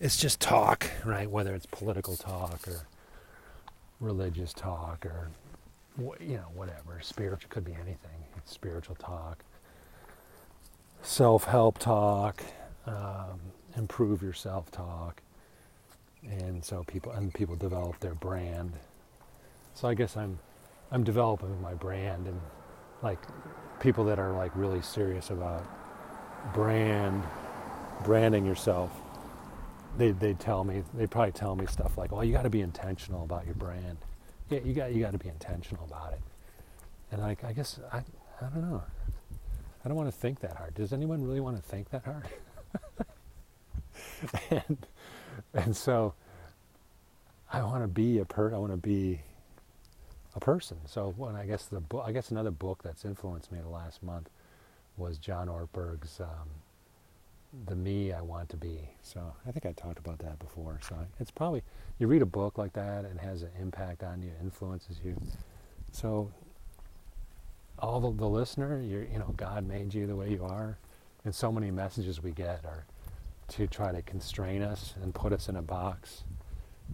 it's 0.00 0.16
just 0.16 0.40
talk, 0.40 0.90
right? 1.04 1.30
Whether 1.30 1.54
it's 1.54 1.66
political 1.66 2.16
talk 2.16 2.66
or 2.66 2.86
religious 4.00 4.52
talk 4.52 5.06
or 5.06 5.28
you 6.20 6.36
know 6.36 6.46
whatever 6.54 6.98
spiritual 7.00 7.50
could 7.50 7.64
be 7.64 7.74
anything. 7.74 8.24
It's 8.38 8.52
spiritual 8.52 8.96
talk 8.96 9.44
self 11.02 11.44
help 11.44 11.78
talk, 11.78 12.42
um, 12.86 13.40
improve 13.76 14.22
your 14.22 14.32
self 14.32 14.70
talk, 14.70 15.20
and 16.22 16.64
so 16.64 16.84
people 16.84 17.12
and 17.12 17.34
people 17.34 17.56
develop 17.56 17.98
their 18.00 18.14
brand. 18.14 18.72
So 19.74 19.88
I 19.88 19.94
guess 19.94 20.16
I'm 20.16 20.38
I'm 20.90 21.04
developing 21.04 21.60
my 21.60 21.74
brand 21.74 22.26
and 22.26 22.40
like 23.02 23.18
people 23.80 24.04
that 24.04 24.18
are 24.18 24.32
like 24.32 24.54
really 24.54 24.82
serious 24.82 25.30
about 25.30 25.64
brand 26.54 27.22
branding 28.04 28.44
yourself 28.44 28.90
they 29.96 30.10
they 30.12 30.34
tell 30.34 30.64
me 30.64 30.82
they 30.94 31.06
probably 31.06 31.32
tell 31.32 31.54
me 31.54 31.66
stuff 31.66 31.96
like 31.98 32.12
well 32.12 32.24
you 32.24 32.32
got 32.32 32.42
to 32.42 32.50
be 32.50 32.60
intentional 32.60 33.24
about 33.24 33.44
your 33.46 33.54
brand. 33.54 33.98
Yeah 34.50 34.60
you 34.64 34.72
got 34.72 34.92
you 34.92 35.00
got 35.02 35.12
to 35.12 35.18
be 35.18 35.28
intentional 35.28 35.84
about 35.84 36.12
it. 36.12 36.20
And 37.10 37.22
I, 37.22 37.36
I 37.42 37.52
guess 37.52 37.78
I 37.92 37.98
I 37.98 38.48
don't 38.52 38.70
know 38.70 38.82
I 39.84 39.88
don't 39.88 39.96
want 39.96 40.08
to 40.08 40.16
think 40.16 40.40
that 40.40 40.56
hard. 40.56 40.74
Does 40.74 40.92
anyone 40.92 41.24
really 41.24 41.40
want 41.40 41.56
to 41.56 41.62
think 41.62 41.90
that 41.90 42.04
hard? 42.04 42.28
and, 44.50 44.86
and 45.54 45.76
so 45.76 46.14
I 47.52 47.62
want 47.62 47.82
to 47.82 47.88
be 47.88 48.18
a 48.18 48.24
per. 48.24 48.54
I 48.54 48.58
want 48.58 48.72
to 48.72 48.76
be 48.76 49.20
a 50.34 50.40
person. 50.40 50.78
So 50.86 51.12
when 51.16 51.36
I 51.36 51.46
guess 51.46 51.66
the 51.66 51.80
book, 51.80 52.04
I 52.06 52.12
guess 52.12 52.30
another 52.30 52.50
book 52.50 52.82
that's 52.82 53.04
influenced 53.04 53.52
me 53.52 53.58
the 53.60 53.68
last 53.68 54.02
month 54.02 54.30
was 54.96 55.18
John 55.18 55.48
Ortberg's 55.48 56.20
um, 56.20 56.48
"The 57.66 57.74
Me 57.74 58.12
I 58.12 58.22
Want 58.22 58.48
to 58.50 58.56
Be." 58.56 58.88
So 59.02 59.34
I 59.46 59.50
think 59.50 59.66
I 59.66 59.72
talked 59.72 59.98
about 59.98 60.18
that 60.20 60.38
before. 60.38 60.78
So 60.88 60.96
it's 61.20 61.30
probably 61.30 61.62
you 61.98 62.06
read 62.06 62.22
a 62.22 62.26
book 62.26 62.56
like 62.56 62.72
that 62.74 63.04
and 63.04 63.18
it 63.18 63.22
has 63.22 63.42
an 63.42 63.50
impact 63.60 64.02
on 64.02 64.22
you, 64.22 64.30
influences 64.40 65.00
you. 65.04 65.20
So 65.90 66.30
all 67.78 68.00
the, 68.00 68.12
the 68.12 68.28
listener, 68.28 68.80
you 68.80 69.18
know, 69.18 69.34
God 69.36 69.66
made 69.66 69.92
you 69.92 70.06
the 70.06 70.16
way 70.16 70.30
you 70.30 70.44
are. 70.44 70.78
And 71.24 71.34
so 71.34 71.52
many 71.52 71.70
messages 71.70 72.22
we 72.22 72.32
get 72.32 72.64
are 72.64 72.84
to 73.48 73.66
try 73.66 73.92
to 73.92 74.02
constrain 74.02 74.62
us 74.62 74.94
and 75.02 75.14
put 75.14 75.32
us 75.32 75.48
in 75.48 75.56
a 75.56 75.62
box. 75.62 76.24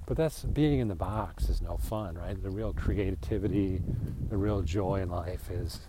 But 0.07 0.17
that's 0.17 0.43
being 0.43 0.81
in 0.81 0.89
the 0.89 0.95
box 0.95 1.49
is 1.49 1.61
no 1.61 1.77
fun, 1.77 2.17
right? 2.17 2.41
The 2.41 2.51
real 2.51 2.73
creativity, 2.73 3.83
the 4.29 4.37
real 4.37 4.63
joy 4.63 5.01
in 5.01 5.09
life 5.09 5.51
is 5.51 5.81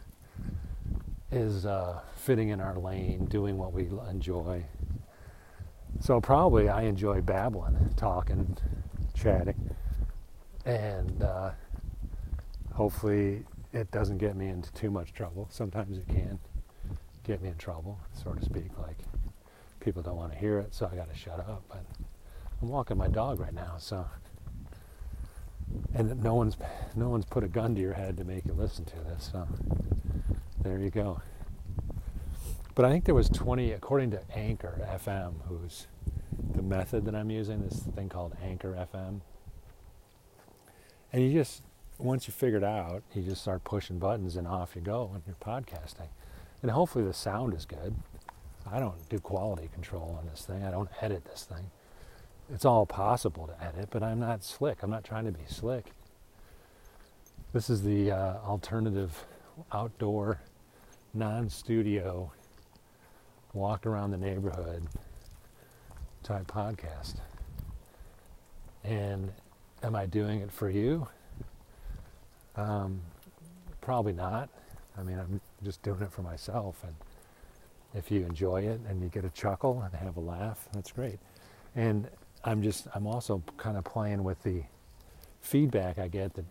is 1.31 1.65
uh, 1.65 1.99
fitting 2.15 2.49
in 2.49 2.59
our 2.59 2.77
lane, 2.79 3.25
doing 3.25 3.57
what 3.57 3.71
we 3.71 3.87
enjoy. 4.09 4.65
So 5.99 6.19
probably 6.19 6.69
I 6.69 6.83
enjoy 6.83 7.21
babbling, 7.21 7.93
talking, 7.95 8.57
chatting, 9.13 9.75
and 10.65 11.21
uh, 11.21 11.51
hopefully 12.73 13.43
it 13.73 13.91
doesn't 13.91 14.17
get 14.17 14.35
me 14.35 14.47
into 14.47 14.71
too 14.73 14.89
much 14.89 15.13
trouble. 15.13 15.47
Sometimes 15.51 15.97
it 15.97 16.07
can 16.07 16.39
get 17.23 17.41
me 17.41 17.49
in 17.49 17.55
trouble, 17.55 17.99
so 18.13 18.33
to 18.33 18.43
speak. 18.43 18.77
Like 18.77 18.97
people 19.79 20.01
don't 20.01 20.17
want 20.17 20.31
to 20.33 20.37
hear 20.37 20.59
it, 20.59 20.73
so 20.73 20.89
I 20.91 20.95
got 20.95 21.09
to 21.11 21.17
shut 21.17 21.39
up. 21.39 21.63
But 21.67 21.85
I'm 22.61 22.69
walking 22.69 22.97
my 22.97 23.07
dog 23.07 23.39
right 23.39 23.53
now, 23.53 23.75
so 23.77 24.05
and 25.93 26.21
no 26.23 26.35
one's 26.35 26.57
no 26.95 27.09
one's 27.09 27.25
put 27.25 27.43
a 27.43 27.47
gun 27.47 27.75
to 27.75 27.81
your 27.81 27.93
head 27.93 28.17
to 28.17 28.23
make 28.23 28.45
you 28.45 28.53
listen 28.53 28.85
to 28.85 28.95
this. 28.95 29.29
So 29.31 29.47
there 30.61 30.79
you 30.79 30.89
go. 30.89 31.21
But 32.75 32.85
I 32.85 32.91
think 32.91 33.05
there 33.05 33.15
was 33.15 33.27
20, 33.29 33.73
according 33.73 34.11
to 34.11 34.21
Anchor 34.33 34.87
FM, 34.89 35.33
who's 35.47 35.87
the 36.55 36.61
method 36.61 37.03
that 37.05 37.15
I'm 37.15 37.29
using, 37.29 37.61
this 37.61 37.81
thing 37.95 38.07
called 38.07 38.37
Anchor 38.41 38.87
FM. 38.93 39.19
And 41.11 41.23
you 41.23 41.33
just 41.33 41.61
once 41.99 42.27
you 42.27 42.33
figure 42.33 42.57
it 42.57 42.63
out, 42.63 43.03
you 43.13 43.21
just 43.21 43.41
start 43.41 43.63
pushing 43.65 43.99
buttons 43.99 44.37
and 44.37 44.47
off 44.47 44.75
you 44.75 44.81
go 44.81 45.09
when 45.11 45.21
you're 45.27 45.35
podcasting. 45.35 46.07
And 46.61 46.71
hopefully 46.71 47.03
the 47.03 47.13
sound 47.13 47.53
is 47.53 47.65
good. 47.65 47.93
I 48.71 48.79
don't 48.79 49.07
do 49.09 49.19
quality 49.19 49.69
control 49.73 50.17
on 50.19 50.27
this 50.29 50.45
thing. 50.45 50.63
I 50.63 50.71
don't 50.71 50.89
edit 51.01 51.25
this 51.25 51.43
thing. 51.43 51.71
It's 52.53 52.65
all 52.65 52.85
possible 52.85 53.47
to 53.47 53.63
edit, 53.63 53.89
but 53.91 54.01
I'm 54.01 54.19
not 54.19 54.43
slick. 54.43 54.81
I'm 54.81 54.89
not 54.89 55.03
trying 55.03 55.25
to 55.25 55.31
be 55.31 55.43
slick. 55.47 55.91
This 57.53 57.69
is 57.69 57.83
the 57.83 58.11
uh, 58.11 58.33
alternative 58.45 59.25
outdoor, 59.71 60.39
non 61.13 61.49
studio, 61.49 62.31
walk 63.53 63.85
around 63.85 64.11
the 64.11 64.17
neighborhood 64.17 64.83
type 66.23 66.47
podcast. 66.47 67.15
And 68.83 69.31
am 69.83 69.95
I 69.95 70.05
doing 70.05 70.41
it 70.41 70.51
for 70.51 70.69
you? 70.69 71.07
Um, 72.59 73.01
probably 73.79 74.13
not. 74.13 74.49
I 74.97 75.03
mean, 75.03 75.17
I'm 75.17 75.39
just 75.63 75.81
doing 75.81 76.01
it 76.01 76.11
for 76.11 76.21
myself. 76.21 76.83
And 76.83 76.93
if 77.93 78.11
you 78.11 78.25
enjoy 78.25 78.63
it 78.63 78.81
and 78.87 79.01
you 79.01 79.07
get 79.07 79.23
a 79.23 79.29
chuckle 79.29 79.81
and 79.81 79.93
have 79.95 80.17
a 80.17 80.19
laugh, 80.19 80.67
that's 80.73 80.91
great. 80.91 81.19
And 81.75 82.09
I'm 82.43 82.61
just, 82.61 82.87
I'm 82.93 83.07
also 83.07 83.41
kind 83.57 83.77
of 83.77 83.85
playing 83.85 84.23
with 84.23 84.43
the 84.43 84.63
feedback 85.41 85.99
I 85.99 86.09
get 86.09 86.33
that 86.33 86.45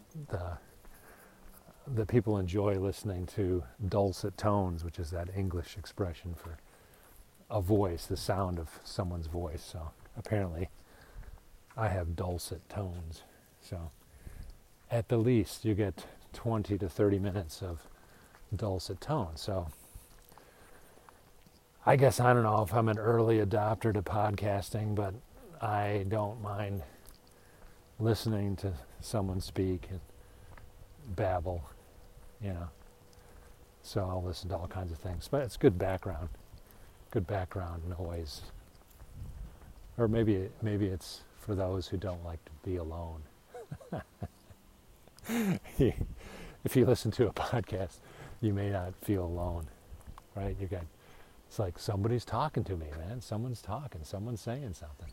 the, 1.94 2.06
people 2.06 2.38
enjoy 2.38 2.74
listening 2.78 3.26
to 3.26 3.62
dulcet 3.88 4.36
tones, 4.36 4.84
which 4.84 4.98
is 4.98 5.10
that 5.10 5.28
English 5.36 5.76
expression 5.76 6.34
for 6.34 6.56
a 7.50 7.60
voice, 7.60 8.06
the 8.06 8.16
sound 8.16 8.58
of 8.58 8.68
someone's 8.84 9.26
voice. 9.26 9.62
So 9.62 9.90
apparently, 10.16 10.68
I 11.76 11.88
have 11.88 12.16
dulcet 12.16 12.66
tones. 12.68 13.22
So 13.60 13.90
at 14.90 15.08
the 15.08 15.18
least, 15.18 15.64
you 15.64 15.74
get 15.74 16.06
20 16.32 16.78
to 16.78 16.88
30 16.88 17.18
minutes 17.18 17.62
of 17.62 17.86
dulcet 18.54 19.00
tone. 19.00 19.36
So 19.36 19.68
I 21.84 21.96
guess 21.96 22.20
I 22.20 22.32
don't 22.32 22.42
know 22.42 22.62
if 22.62 22.74
I'm 22.74 22.88
an 22.88 22.98
early 22.98 23.38
adopter 23.38 23.92
to 23.94 24.02
podcasting, 24.02 24.94
but 24.94 25.14
I 25.60 26.04
don't 26.08 26.40
mind 26.42 26.82
listening 27.98 28.56
to 28.56 28.72
someone 29.00 29.40
speak 29.40 29.88
and 29.90 30.00
babble, 31.16 31.62
you 32.42 32.50
know. 32.50 32.68
So 33.82 34.06
I'll 34.08 34.22
listen 34.22 34.50
to 34.50 34.56
all 34.56 34.68
kinds 34.68 34.92
of 34.92 34.98
things, 34.98 35.28
but 35.28 35.42
it's 35.42 35.56
good 35.56 35.78
background, 35.78 36.28
good 37.10 37.26
background 37.26 37.82
noise. 37.98 38.42
Or 39.96 40.08
maybe 40.08 40.48
maybe 40.62 40.86
it's 40.86 41.22
for 41.40 41.54
those 41.54 41.88
who 41.88 41.96
don't 41.96 42.24
like 42.24 42.44
to 42.44 42.52
be 42.64 42.76
alone. 42.76 43.22
if 45.78 46.76
you 46.76 46.86
listen 46.86 47.10
to 47.12 47.28
a 47.28 47.32
podcast, 47.32 47.98
you 48.40 48.52
may 48.52 48.70
not 48.70 48.94
feel 49.02 49.24
alone, 49.24 49.66
right? 50.34 50.56
You 50.60 50.66
got 50.66 50.84
it's 51.48 51.58
like 51.58 51.78
somebody's 51.78 52.24
talking 52.24 52.62
to 52.64 52.76
me, 52.76 52.86
man. 53.08 53.20
Someone's 53.22 53.62
talking. 53.62 54.02
Someone's 54.04 54.40
saying 54.40 54.74
something. 54.74 55.08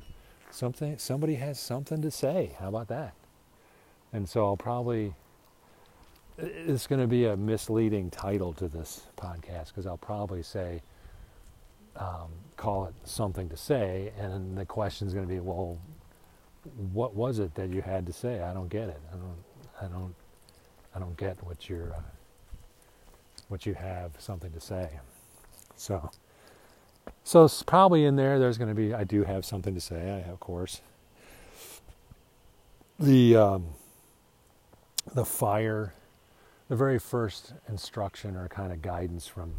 Something. 0.51 0.97
Somebody 0.97 1.35
has 1.35 1.59
something 1.59 2.01
to 2.01 2.11
say. 2.11 2.55
How 2.59 2.67
about 2.67 2.89
that? 2.89 3.13
And 4.11 4.27
so 4.27 4.45
I'll 4.45 4.57
probably. 4.57 5.13
It's 6.37 6.85
going 6.87 6.99
to 6.99 7.07
be 7.07 7.25
a 7.25 7.37
misleading 7.37 8.11
title 8.11 8.51
to 8.53 8.67
this 8.67 9.07
podcast 9.15 9.67
because 9.67 9.87
I'll 9.87 9.95
probably 9.95 10.43
say, 10.43 10.81
um, 11.95 12.27
call 12.57 12.87
it 12.87 12.93
something 13.05 13.47
to 13.47 13.55
say, 13.55 14.11
and 14.19 14.57
the 14.57 14.65
question 14.65 15.07
is 15.07 15.13
going 15.13 15.25
to 15.25 15.33
be, 15.33 15.39
well, 15.39 15.79
what 16.91 17.15
was 17.15 17.39
it 17.39 17.55
that 17.55 17.69
you 17.69 17.81
had 17.81 18.05
to 18.07 18.11
say? 18.11 18.41
I 18.41 18.53
don't 18.53 18.67
get 18.67 18.89
it. 18.89 18.99
I 19.13 19.15
don't. 19.15 19.54
I 19.81 19.85
don't. 19.87 20.15
I 20.95 20.99
don't 20.99 21.17
get 21.17 21.43
what 21.43 21.69
you're. 21.69 21.93
Uh, 21.93 22.01
what 23.47 23.65
you 23.65 23.73
have 23.73 24.11
something 24.17 24.51
to 24.51 24.59
say. 24.59 24.89
So. 25.75 26.09
So 27.23 27.47
probably 27.65 28.05
in 28.05 28.15
there. 28.15 28.39
There's 28.39 28.57
going 28.57 28.69
to 28.69 28.75
be. 28.75 28.93
I 28.93 29.03
do 29.03 29.23
have 29.23 29.45
something 29.45 29.73
to 29.75 29.81
say. 29.81 30.23
I 30.25 30.29
of 30.31 30.39
course. 30.39 30.81
The 32.99 33.35
um, 33.35 33.65
the 35.13 35.25
fire, 35.25 35.93
the 36.69 36.75
very 36.75 36.99
first 36.99 37.53
instruction 37.67 38.35
or 38.35 38.47
kind 38.47 38.71
of 38.71 38.81
guidance 38.81 39.27
from 39.27 39.53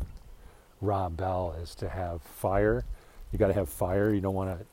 Rob 0.81 1.17
Bell 1.17 1.55
is 1.61 1.75
to 1.77 1.89
have 1.89 2.23
fire. 2.23 2.85
You 3.33 3.39
got 3.39 3.49
to 3.49 3.55
have 3.55 3.69
fire. 3.69 4.13
You 4.13 4.21
don't 4.21 4.35
want 4.35 4.59
to. 4.59 4.67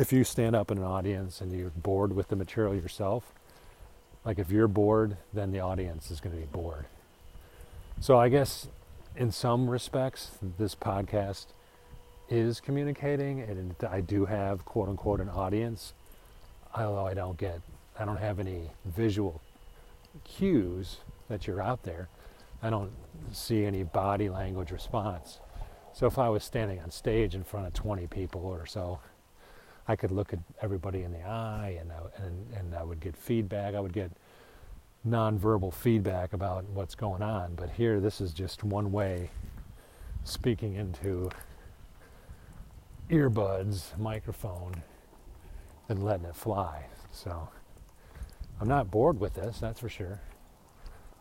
If 0.00 0.12
you 0.12 0.24
stand 0.24 0.54
up 0.54 0.70
in 0.70 0.78
an 0.78 0.84
audience 0.84 1.40
and 1.40 1.52
you're 1.52 1.70
bored 1.70 2.14
with 2.14 2.28
the 2.28 2.36
material 2.36 2.74
yourself, 2.74 3.32
like 4.24 4.38
if 4.38 4.50
you're 4.50 4.68
bored, 4.68 5.16
then 5.32 5.52
the 5.52 5.60
audience 5.60 6.10
is 6.10 6.20
going 6.20 6.34
to 6.34 6.40
be 6.40 6.46
bored. 6.46 6.86
So 8.00 8.18
I 8.18 8.28
guess 8.28 8.68
in 9.16 9.32
some 9.32 9.68
respects, 9.68 10.30
this 10.58 10.74
podcast 10.74 11.46
is 12.28 12.60
communicating, 12.60 13.40
and 13.40 13.74
I 13.90 14.00
do 14.00 14.26
have 14.26 14.64
quote 14.64 14.88
unquote 14.88 15.20
an 15.20 15.28
audience, 15.28 15.94
although 16.74 17.06
I 17.06 17.14
don't 17.14 17.36
get, 17.36 17.60
I 17.98 18.04
don't 18.04 18.18
have 18.18 18.38
any 18.38 18.70
visual 18.84 19.40
cues 20.24 20.98
that 21.28 21.46
you're 21.46 21.62
out 21.62 21.82
there. 21.82 22.08
I 22.62 22.70
don't 22.70 22.92
see 23.32 23.64
any 23.64 23.82
body 23.82 24.28
language 24.28 24.70
response. 24.70 25.38
So 25.92 26.06
if 26.06 26.18
I 26.18 26.28
was 26.28 26.44
standing 26.44 26.80
on 26.80 26.90
stage 26.90 27.34
in 27.34 27.44
front 27.44 27.66
of 27.66 27.72
20 27.74 28.06
people 28.08 28.44
or 28.44 28.66
so, 28.66 29.00
I 29.88 29.96
could 29.96 30.10
look 30.10 30.34
at 30.34 30.38
everybody 30.60 31.02
in 31.02 31.12
the 31.12 31.22
eye 31.22 31.78
and 31.80 31.90
I, 31.90 32.24
and, 32.24 32.46
and 32.54 32.74
I 32.74 32.82
would 32.82 33.00
get 33.00 33.16
feedback. 33.16 33.74
I 33.74 33.80
would 33.80 33.94
get 33.94 34.12
nonverbal 35.06 35.72
feedback 35.72 36.34
about 36.34 36.64
what's 36.68 36.94
going 36.94 37.22
on. 37.22 37.54
But 37.54 37.70
here, 37.70 37.98
this 37.98 38.20
is 38.20 38.34
just 38.34 38.62
one 38.62 38.92
way 38.92 39.30
speaking 40.24 40.74
into 40.74 41.30
earbuds, 43.10 43.96
microphone, 43.98 44.82
and 45.88 46.04
letting 46.04 46.26
it 46.26 46.36
fly. 46.36 46.84
So 47.10 47.48
I'm 48.60 48.68
not 48.68 48.90
bored 48.90 49.18
with 49.18 49.34
this, 49.34 49.58
that's 49.58 49.80
for 49.80 49.88
sure. 49.88 50.20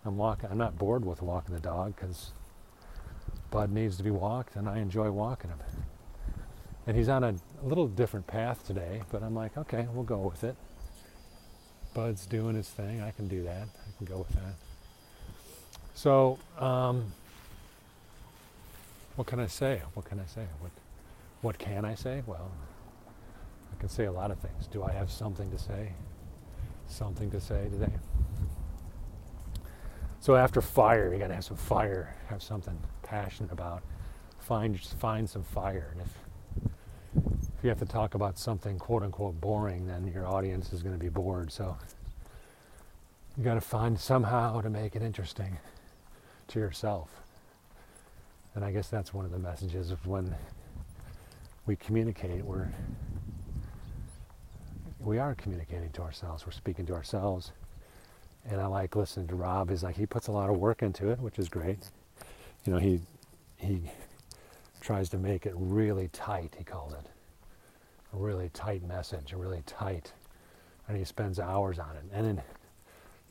I'm 0.03 0.17
walking. 0.17 0.49
I'm 0.49 0.57
not 0.57 0.77
bored 0.77 1.05
with 1.05 1.21
walking 1.21 1.53
the 1.53 1.61
dog 1.61 1.95
because 1.95 2.31
Bud 3.51 3.71
needs 3.71 3.97
to 3.97 4.03
be 4.03 4.11
walked, 4.11 4.55
and 4.55 4.67
I 4.67 4.79
enjoy 4.79 5.09
walking 5.11 5.49
him. 5.49 5.59
And 6.87 6.95
he's 6.95 7.09
on 7.09 7.23
a, 7.23 7.35
little 7.61 7.87
different 7.87 8.27
path 8.27 8.65
today, 8.65 9.01
but 9.11 9.21
I'm 9.21 9.35
like, 9.35 9.57
okay, 9.57 9.87
we'll 9.93 10.05
go 10.05 10.19
with 10.19 10.43
it. 10.45 10.55
Bud's 11.93 12.25
doing 12.25 12.55
his 12.55 12.69
thing. 12.69 13.01
I 13.01 13.11
can 13.11 13.27
do 13.27 13.43
that. 13.43 13.67
I 13.67 13.97
can 13.97 14.05
go 14.05 14.19
with 14.19 14.29
that. 14.29 14.53
So, 15.95 16.39
um, 16.57 17.11
what 19.17 19.27
can 19.27 19.39
I 19.39 19.47
say? 19.47 19.81
What 19.95 20.05
can 20.05 20.19
I 20.19 20.25
say? 20.27 20.45
What 20.59 20.71
what 21.41 21.57
can 21.57 21.85
I 21.85 21.95
say? 21.95 22.23
Well, 22.25 22.51
I 23.71 23.79
can 23.79 23.89
say 23.89 24.05
a 24.05 24.11
lot 24.11 24.31
of 24.31 24.39
things. 24.39 24.67
Do 24.67 24.83
I 24.83 24.91
have 24.91 25.11
something 25.11 25.49
to 25.51 25.57
say? 25.57 25.93
Something 26.87 27.29
to 27.31 27.41
say 27.41 27.67
today? 27.69 27.93
So 30.19 30.35
after 30.35 30.61
fire, 30.61 31.13
you 31.13 31.19
got 31.19 31.27
to 31.27 31.35
have 31.35 31.45
some 31.45 31.57
fire, 31.57 32.15
have 32.27 32.41
something 32.43 32.77
passionate 33.03 33.51
about. 33.51 33.83
Find 34.39 34.79
find 34.79 35.29
some 35.29 35.43
fire, 35.43 35.89
and 35.91 36.01
if 36.01 36.26
you 37.67 37.71
have 37.71 37.79
to 37.79 37.85
talk 37.85 38.15
about 38.15 38.39
something 38.39 38.79
quote 38.79 39.03
unquote 39.03 39.41
boring, 39.41 39.87
then 39.87 40.07
your 40.07 40.25
audience 40.25 40.71
is 40.71 40.81
going 40.81 40.95
to 40.95 40.99
be 40.99 41.09
bored. 41.09 41.51
So 41.51 41.75
you 43.37 43.43
got 43.43 43.55
to 43.55 43.61
find 43.61 43.99
somehow 43.99 44.61
to 44.61 44.69
make 44.69 44.95
it 44.95 45.01
interesting 45.01 45.57
to 46.47 46.59
yourself. 46.59 47.09
And 48.55 48.63
I 48.63 48.71
guess 48.71 48.87
that's 48.87 49.13
one 49.13 49.25
of 49.25 49.31
the 49.31 49.37
messages 49.37 49.91
of 49.91 50.07
when 50.07 50.33
we 51.65 51.75
communicate, 51.75 52.45
we're 52.45 52.69
we 55.01 55.19
are 55.19 55.35
communicating 55.35 55.91
to 55.91 56.03
ourselves. 56.03 56.45
We're 56.45 56.53
speaking 56.53 56.85
to 56.85 56.93
ourselves. 56.93 57.51
And 58.49 58.61
I 58.61 58.67
like 58.67 58.95
listening 58.95 59.27
to 59.27 59.35
Rob. 59.35 59.71
He's 59.71 59.83
like 59.83 59.97
he 59.97 60.05
puts 60.05 60.27
a 60.27 60.31
lot 60.31 60.49
of 60.49 60.55
work 60.55 60.83
into 60.83 61.09
it, 61.09 61.19
which 61.19 61.37
is 61.37 61.49
great. 61.49 61.79
You 62.63 62.71
know, 62.71 62.79
he 62.79 63.01
he 63.57 63.91
tries 64.79 65.09
to 65.09 65.17
make 65.17 65.45
it 65.45 65.53
really 65.57 66.07
tight, 66.13 66.55
he 66.57 66.63
called 66.63 66.93
it. 66.93 67.11
A 68.13 68.17
really 68.17 68.49
tight 68.53 68.83
message, 68.87 69.33
a 69.33 69.37
really 69.37 69.63
tight 69.65 70.13
and 70.87 70.97
he 70.97 71.03
spends 71.03 71.39
hours 71.39 71.79
on 71.79 71.95
it. 71.97 72.03
And 72.13 72.25
then 72.25 72.41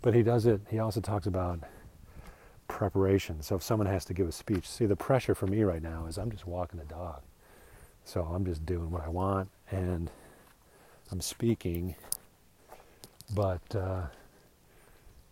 but 0.03 0.15
he 0.15 0.23
does 0.23 0.47
it 0.47 0.61
he 0.71 0.79
also 0.79 1.01
talks 1.01 1.27
about 1.27 1.61
preparation. 2.69 3.43
So 3.43 3.57
if 3.57 3.63
someone 3.63 3.87
has 3.87 4.05
to 4.07 4.15
give 4.15 4.29
a 4.29 4.33
speech, 4.33 4.69
see 4.69 4.87
the 4.87 4.97
pressure 4.97 5.35
for 5.35 5.47
me 5.47 5.63
right 5.63 5.83
now 5.83 6.07
is 6.07 6.19
I'm 6.19 6.31
just 6.31 6.47
walking 6.47 6.79
the 6.79 6.85
dog. 6.87 7.23
So 8.05 8.23
I'm 8.23 8.45
just 8.45 8.65
doing 8.67 8.91
what 8.91 9.03
I 9.03 9.09
want 9.09 9.49
and 9.71 10.11
I'm 11.11 11.21
speaking, 11.21 11.95
but, 13.35 13.75
uh, 13.75 14.03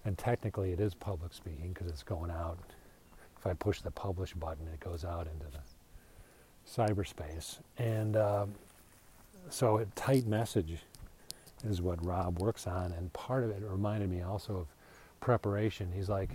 and 0.04 0.16
technically 0.16 0.72
it 0.72 0.80
is 0.80 0.94
public 0.94 1.32
speaking 1.32 1.72
because 1.72 1.88
it's 1.88 2.02
going 2.02 2.30
out. 2.30 2.58
If 3.38 3.46
I 3.46 3.54
push 3.54 3.80
the 3.80 3.90
publish 3.90 4.32
button, 4.34 4.66
it 4.72 4.80
goes 4.80 5.04
out 5.04 5.26
into 5.26 5.46
the 5.50 5.60
cyberspace. 6.68 7.58
And 7.78 8.16
um, 8.16 8.54
so 9.50 9.78
a 9.78 9.86
tight 9.94 10.26
message 10.26 10.78
is 11.66 11.80
what 11.80 12.04
Rob 12.04 12.38
works 12.38 12.66
on. 12.66 12.92
And 12.92 13.12
part 13.12 13.44
of 13.44 13.50
it 13.50 13.62
reminded 13.62 14.10
me 14.10 14.22
also 14.22 14.56
of 14.56 14.66
preparation. 15.20 15.90
He's 15.94 16.08
like, 16.08 16.30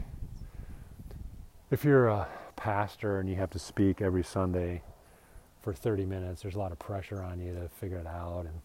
if 1.72 1.84
you're 1.84 2.08
a 2.08 2.28
pastor 2.56 3.20
and 3.20 3.30
you 3.30 3.36
have 3.36 3.52
to 3.52 3.60
speak 3.60 4.02
every 4.02 4.24
Sunday, 4.24 4.82
for 5.62 5.74
30 5.74 6.06
minutes. 6.06 6.42
There's 6.42 6.56
a 6.56 6.60
lot 6.60 6.72
of 6.72 6.80
pressure 6.80 7.22
on 7.22 7.40
you 7.40 7.54
to 7.54 7.70
figure 7.70 7.98
it 7.98 8.08
out, 8.08 8.46
and 8.46 8.62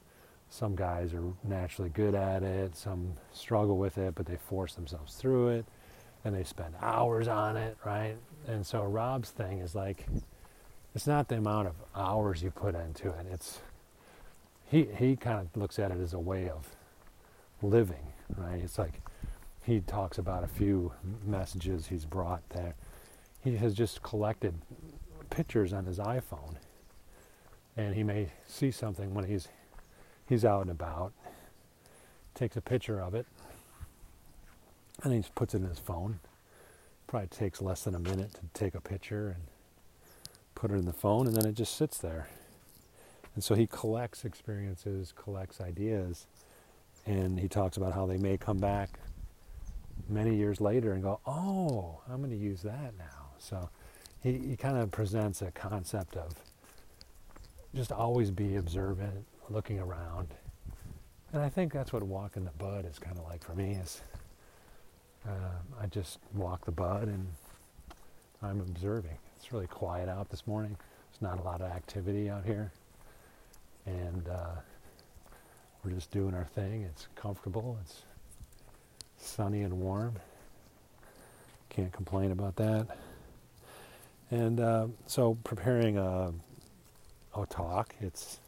some 0.48 0.74
guys 0.76 1.12
are 1.12 1.22
naturally 1.42 1.90
good 1.90 2.14
at 2.14 2.42
it, 2.42 2.76
some 2.76 3.14
struggle 3.32 3.78
with 3.78 3.98
it, 3.98 4.14
but 4.14 4.26
they 4.26 4.36
force 4.36 4.74
themselves 4.74 5.14
through 5.16 5.48
it, 5.48 5.66
and 6.24 6.34
they 6.34 6.44
spend 6.44 6.74
hours 6.80 7.28
on 7.28 7.56
it, 7.56 7.76
right? 7.84 8.16
And 8.46 8.64
so 8.64 8.82
Rob's 8.84 9.30
thing 9.30 9.58
is 9.58 9.74
like, 9.74 10.06
it's 10.94 11.06
not 11.06 11.28
the 11.28 11.36
amount 11.36 11.68
of 11.68 11.74
hours 11.96 12.42
you 12.42 12.50
put 12.50 12.74
into 12.74 13.08
it. 13.08 13.26
It's 13.32 13.60
he 14.70 14.88
he 14.96 15.16
kind 15.16 15.40
of 15.40 15.60
looks 15.60 15.78
at 15.78 15.90
it 15.90 16.00
as 16.00 16.12
a 16.12 16.18
way 16.18 16.48
of 16.48 16.68
living, 17.62 18.12
right? 18.36 18.60
It's 18.60 18.78
like 18.78 19.00
he 19.62 19.80
talks 19.80 20.18
about 20.18 20.44
a 20.44 20.48
few 20.48 20.92
messages 21.24 21.86
he's 21.86 22.04
brought 22.04 22.48
there. 22.50 22.74
He 23.42 23.56
has 23.56 23.74
just 23.74 24.02
collected 24.02 24.54
pictures 25.30 25.72
on 25.72 25.84
his 25.84 25.98
iPhone, 25.98 26.56
and 27.76 27.94
he 27.94 28.02
may 28.02 28.28
see 28.46 28.70
something 28.70 29.14
when 29.14 29.24
he's 29.24 29.48
he's 30.28 30.44
out 30.44 30.62
and 30.62 30.70
about, 30.70 31.12
takes 32.34 32.56
a 32.56 32.60
picture 32.60 33.00
of 33.00 33.14
it, 33.14 33.26
and 35.02 35.12
he 35.12 35.20
just 35.20 35.34
puts 35.34 35.54
it 35.54 35.58
in 35.58 35.68
his 35.68 35.78
phone. 35.78 36.20
Probably 37.06 37.28
takes 37.28 37.60
less 37.60 37.84
than 37.84 37.94
a 37.94 37.98
minute 37.98 38.34
to 38.34 38.40
take 38.54 38.74
a 38.74 38.80
picture 38.80 39.28
and 39.28 39.44
put 40.54 40.70
it 40.70 40.74
in 40.74 40.86
the 40.86 40.92
phone, 40.92 41.26
and 41.26 41.36
then 41.36 41.46
it 41.46 41.54
just 41.54 41.76
sits 41.76 41.98
there. 41.98 42.28
And 43.34 43.42
so 43.42 43.54
he 43.54 43.66
collects 43.66 44.24
experiences, 44.24 45.12
collects 45.16 45.60
ideas, 45.60 46.26
and 47.06 47.38
he 47.38 47.48
talks 47.48 47.76
about 47.76 47.92
how 47.92 48.06
they 48.06 48.16
may 48.16 48.36
come 48.36 48.58
back 48.58 48.98
many 50.08 50.34
years 50.34 50.60
later 50.60 50.92
and 50.92 51.02
go, 51.02 51.20
oh, 51.26 52.00
I'm 52.08 52.18
going 52.18 52.30
to 52.30 52.36
use 52.36 52.62
that 52.62 52.96
now. 52.96 53.30
So 53.38 53.68
he, 54.22 54.38
he 54.38 54.56
kind 54.56 54.76
of 54.76 54.90
presents 54.90 55.42
a 55.42 55.50
concept 55.50 56.16
of 56.16 56.32
just 57.74 57.92
always 57.92 58.30
be 58.30 58.56
observant, 58.56 59.24
looking 59.50 59.80
around. 59.80 60.28
And 61.32 61.42
I 61.42 61.48
think 61.48 61.72
that's 61.72 61.92
what 61.92 62.02
walking 62.02 62.44
the 62.44 62.52
bud 62.52 62.86
is 62.88 62.98
kind 62.98 63.18
of 63.18 63.24
like 63.24 63.42
for 63.42 63.54
me 63.54 63.72
is 63.72 64.02
uh, 65.26 65.80
I 65.80 65.86
just 65.86 66.18
walk 66.34 66.64
the 66.64 66.72
bud 66.72 67.08
and 67.08 67.26
I'm 68.42 68.60
observing. 68.60 69.16
It's 69.36 69.52
really 69.52 69.66
quiet 69.66 70.08
out 70.08 70.30
this 70.30 70.46
morning. 70.46 70.76
There's 71.10 71.22
not 71.22 71.40
a 71.40 71.42
lot 71.42 71.60
of 71.60 71.70
activity 71.70 72.30
out 72.30 72.44
here. 72.44 72.70
And 73.86 74.28
uh, 74.28 74.60
we're 75.84 75.92
just 75.92 76.10
doing 76.10 76.34
our 76.34 76.44
thing. 76.44 76.82
It's 76.82 77.08
comfortable. 77.14 77.78
It's 77.82 78.02
sunny 79.18 79.62
and 79.62 79.80
warm. 79.80 80.14
Can't 81.68 81.92
complain 81.92 82.30
about 82.30 82.56
that. 82.56 82.86
And 84.30 84.60
uh, 84.60 84.86
so 85.06 85.36
preparing 85.44 85.98
a, 85.98 86.32
a 87.36 87.46
talk, 87.46 87.94
it's 88.00 88.38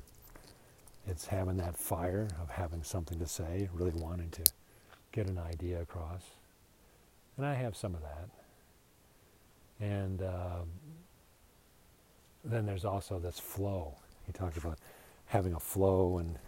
it's 1.09 1.27
having 1.27 1.57
that 1.59 1.77
fire 1.77 2.29
of 2.43 2.51
having 2.51 2.83
something 2.83 3.19
to 3.21 3.27
say, 3.27 3.69
really 3.73 3.93
wanting 3.93 4.31
to 4.31 4.43
get 5.13 5.29
an 5.29 5.39
idea 5.39 5.81
across. 5.81 6.23
And 7.37 7.47
I 7.47 7.55
have 7.55 7.77
some 7.77 7.95
of 7.95 8.01
that. 8.03 8.29
And 9.81 10.23
uh, 10.23 10.63
then 12.45 12.67
there's 12.67 12.85
also 12.85 13.19
this 13.19 13.39
flow. 13.39 13.95
He 14.27 14.33
talked 14.33 14.57
about 14.57 14.79
having 15.27 15.55
a 15.55 15.61
flow, 15.61 16.19
and 16.19 16.39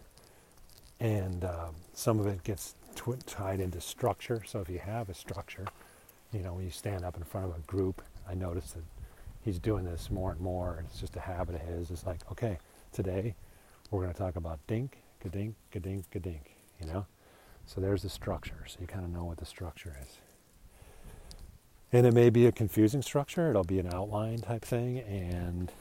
and 1.00 1.44
uh, 1.44 1.68
some 1.92 2.18
of 2.18 2.26
it 2.26 2.42
gets 2.42 2.74
tw- 2.94 3.24
tied 3.26 3.60
into 3.60 3.80
structure. 3.80 4.42
So 4.46 4.60
if 4.60 4.68
you 4.68 4.78
have 4.80 5.08
a 5.08 5.14
structure, 5.14 5.66
you 6.32 6.40
know, 6.40 6.54
when 6.54 6.64
you 6.64 6.70
stand 6.70 7.04
up 7.04 7.16
in 7.16 7.22
front 7.22 7.46
of 7.46 7.56
a 7.56 7.60
group, 7.60 8.02
I 8.28 8.34
notice 8.34 8.72
that 8.72 8.84
he's 9.44 9.58
doing 9.58 9.84
this 9.84 10.10
more 10.10 10.32
and 10.32 10.40
more, 10.40 10.84
it's 10.84 11.00
just 11.00 11.16
a 11.16 11.20
habit 11.20 11.54
of 11.54 11.62
his. 11.62 11.90
It's 11.90 12.04
like, 12.04 12.20
okay, 12.32 12.58
today 12.92 13.34
we're 13.90 14.02
going 14.02 14.12
to 14.12 14.18
talk 14.18 14.36
about 14.36 14.58
dink, 14.66 14.98
ka-dink, 15.22 15.54
ka-dink, 15.72 16.10
ka-dink, 16.10 16.56
you 16.80 16.86
know? 16.86 17.06
So 17.64 17.80
there's 17.80 18.02
the 18.02 18.10
structure, 18.10 18.64
so 18.66 18.78
you 18.80 18.86
kind 18.86 19.04
of 19.04 19.10
know 19.10 19.24
what 19.24 19.38
the 19.38 19.46
structure 19.46 19.96
is. 20.02 20.18
And 21.92 22.06
it 22.06 22.12
may 22.12 22.28
be 22.28 22.46
a 22.46 22.52
confusing 22.52 23.00
structure, 23.00 23.48
it'll 23.48 23.64
be 23.64 23.78
an 23.78 23.92
outline 23.92 24.38
type 24.38 24.64
thing, 24.64 24.98
and 24.98 25.72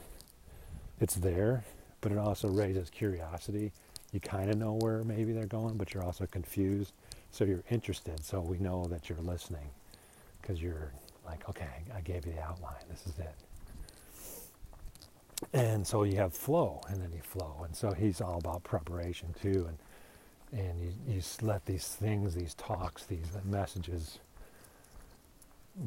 it's 1.00 1.16
there, 1.16 1.64
but 2.00 2.12
it 2.12 2.18
also 2.18 2.48
raises 2.48 2.90
curiosity. 2.90 3.72
You 4.12 4.20
kind 4.20 4.50
of 4.50 4.56
know 4.58 4.74
where 4.80 5.04
maybe 5.04 5.32
they're 5.32 5.46
going, 5.46 5.76
but 5.76 5.92
you're 5.92 6.04
also 6.04 6.26
confused. 6.26 6.92
So 7.30 7.44
you're 7.44 7.64
interested, 7.70 8.24
so 8.24 8.40
we 8.40 8.58
know 8.58 8.84
that 8.86 9.08
you're 9.08 9.18
listening 9.18 9.68
because 10.40 10.62
you're 10.62 10.92
like, 11.26 11.48
okay, 11.48 11.68
I 11.94 12.00
gave 12.00 12.24
you 12.26 12.32
the 12.32 12.42
outline, 12.42 12.74
this 12.88 13.06
is 13.06 13.18
it. 13.18 13.34
And 15.52 15.86
so 15.86 16.02
you 16.04 16.16
have 16.16 16.34
flow, 16.34 16.80
and 16.88 17.00
then 17.00 17.12
you 17.12 17.20
flow. 17.22 17.62
And 17.64 17.76
so 17.76 17.92
he's 17.92 18.20
all 18.20 18.38
about 18.38 18.64
preparation 18.64 19.34
too. 19.40 19.68
And, 19.68 20.60
and 20.60 20.80
you, 20.80 20.92
you 21.06 21.22
let 21.42 21.66
these 21.66 21.86
things, 21.86 22.34
these 22.34 22.54
talks, 22.54 23.04
these 23.04 23.26
messages 23.44 24.18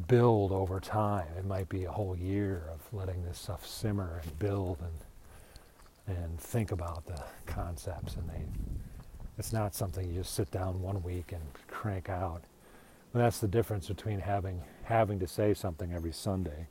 build 0.07 0.51
over 0.51 0.79
time. 0.79 1.27
It 1.37 1.45
might 1.45 1.67
be 1.67 1.83
a 1.85 1.91
whole 1.91 2.15
year 2.15 2.63
of 2.71 2.79
letting 2.93 3.23
this 3.25 3.39
stuff 3.39 3.67
simmer 3.67 4.21
and 4.23 4.39
build 4.39 4.77
and, 4.81 4.93
and 6.07 6.39
think 6.39 6.71
about 6.71 7.05
the 7.05 7.21
concepts. 7.45 8.15
And 8.15 8.29
they, 8.29 8.43
it's 9.37 9.53
not 9.53 9.75
something 9.75 10.07
you 10.07 10.19
just 10.21 10.33
sit 10.33 10.51
down 10.51 10.81
one 10.81 11.01
week 11.03 11.31
and 11.31 11.41
crank 11.67 12.09
out. 12.09 12.43
And 13.13 13.21
that's 13.21 13.39
the 13.39 13.47
difference 13.47 13.87
between 13.87 14.19
having, 14.19 14.61
having 14.83 15.19
to 15.19 15.27
say 15.27 15.53
something 15.53 15.93
every 15.93 16.13
Sunday 16.13 16.67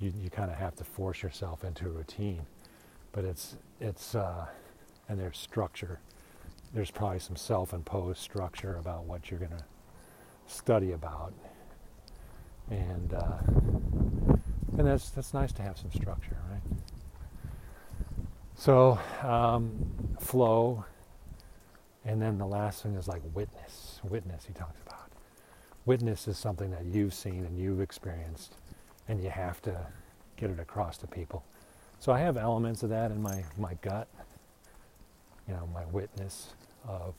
you, 0.00 0.12
you 0.22 0.30
kind 0.30 0.50
of 0.50 0.56
have 0.56 0.76
to 0.76 0.84
force 0.84 1.22
yourself 1.22 1.64
into 1.64 1.86
a 1.86 1.90
routine. 1.90 2.42
But 3.12 3.24
it's, 3.24 3.56
it's 3.80 4.14
uh, 4.14 4.46
and 5.08 5.18
there's 5.18 5.38
structure. 5.38 6.00
There's 6.74 6.90
probably 6.90 7.18
some 7.18 7.36
self-imposed 7.36 8.20
structure 8.20 8.76
about 8.76 9.04
what 9.04 9.30
you're 9.30 9.40
going 9.40 9.52
to 9.52 9.64
study 10.46 10.92
about. 10.92 11.32
And, 12.70 13.14
uh, 13.14 13.38
and 14.76 14.86
that's, 14.86 15.10
that's 15.10 15.32
nice 15.32 15.52
to 15.52 15.62
have 15.62 15.78
some 15.78 15.90
structure, 15.90 16.36
right? 16.50 16.62
So, 18.58 18.98
um, 19.22 19.70
flow. 20.18 20.84
And 22.04 22.20
then 22.20 22.38
the 22.38 22.46
last 22.46 22.82
thing 22.82 22.96
is 22.96 23.06
like 23.06 23.22
witness. 23.32 24.00
Witness, 24.02 24.46
he 24.46 24.52
talks 24.52 24.80
about. 24.84 25.12
Witness 25.86 26.26
is 26.26 26.38
something 26.38 26.72
that 26.72 26.84
you've 26.84 27.14
seen 27.14 27.44
and 27.44 27.56
you've 27.56 27.80
experienced 27.80 28.56
and 29.06 29.22
you 29.22 29.30
have 29.30 29.62
to 29.62 29.86
get 30.36 30.50
it 30.50 30.58
across 30.58 30.98
to 30.98 31.06
people. 31.06 31.44
So 32.00 32.10
I 32.10 32.18
have 32.18 32.36
elements 32.36 32.82
of 32.82 32.90
that 32.90 33.12
in 33.12 33.22
my, 33.22 33.44
my 33.56 33.74
gut, 33.80 34.08
you 35.46 35.54
know, 35.54 35.68
my 35.72 35.84
witness 35.86 36.54
of 36.84 37.14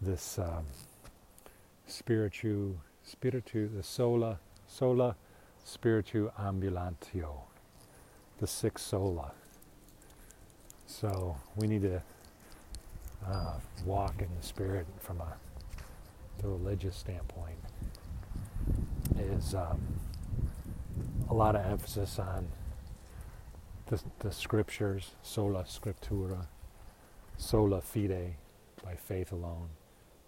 this 0.00 0.38
um, 0.38 0.64
spiritu, 1.86 2.72
spiritu, 3.02 3.68
the 3.68 3.82
sola, 3.82 4.38
sola 4.68 5.16
spiritu 5.66 6.30
ambulantio, 6.40 7.42
the 8.38 8.46
six 8.46 8.80
sola. 8.80 9.32
So 11.00 11.36
we 11.56 11.66
need 11.66 11.82
to 11.82 12.00
uh, 13.26 13.54
walk 13.84 14.14
in 14.20 14.28
the 14.40 14.46
spirit 14.46 14.86
from 15.00 15.20
a 15.20 15.34
the 16.40 16.46
religious 16.46 16.94
standpoint. 16.94 17.56
Is 19.18 19.56
um, 19.56 19.80
a 21.28 21.34
lot 21.34 21.56
of 21.56 21.66
emphasis 21.66 22.20
on 22.20 22.46
the, 23.86 24.00
the 24.20 24.30
scriptures, 24.30 25.10
sola 25.20 25.64
scriptura, 25.64 26.46
sola 27.38 27.80
fide, 27.80 28.36
by 28.84 28.94
faith 28.94 29.32
alone, 29.32 29.70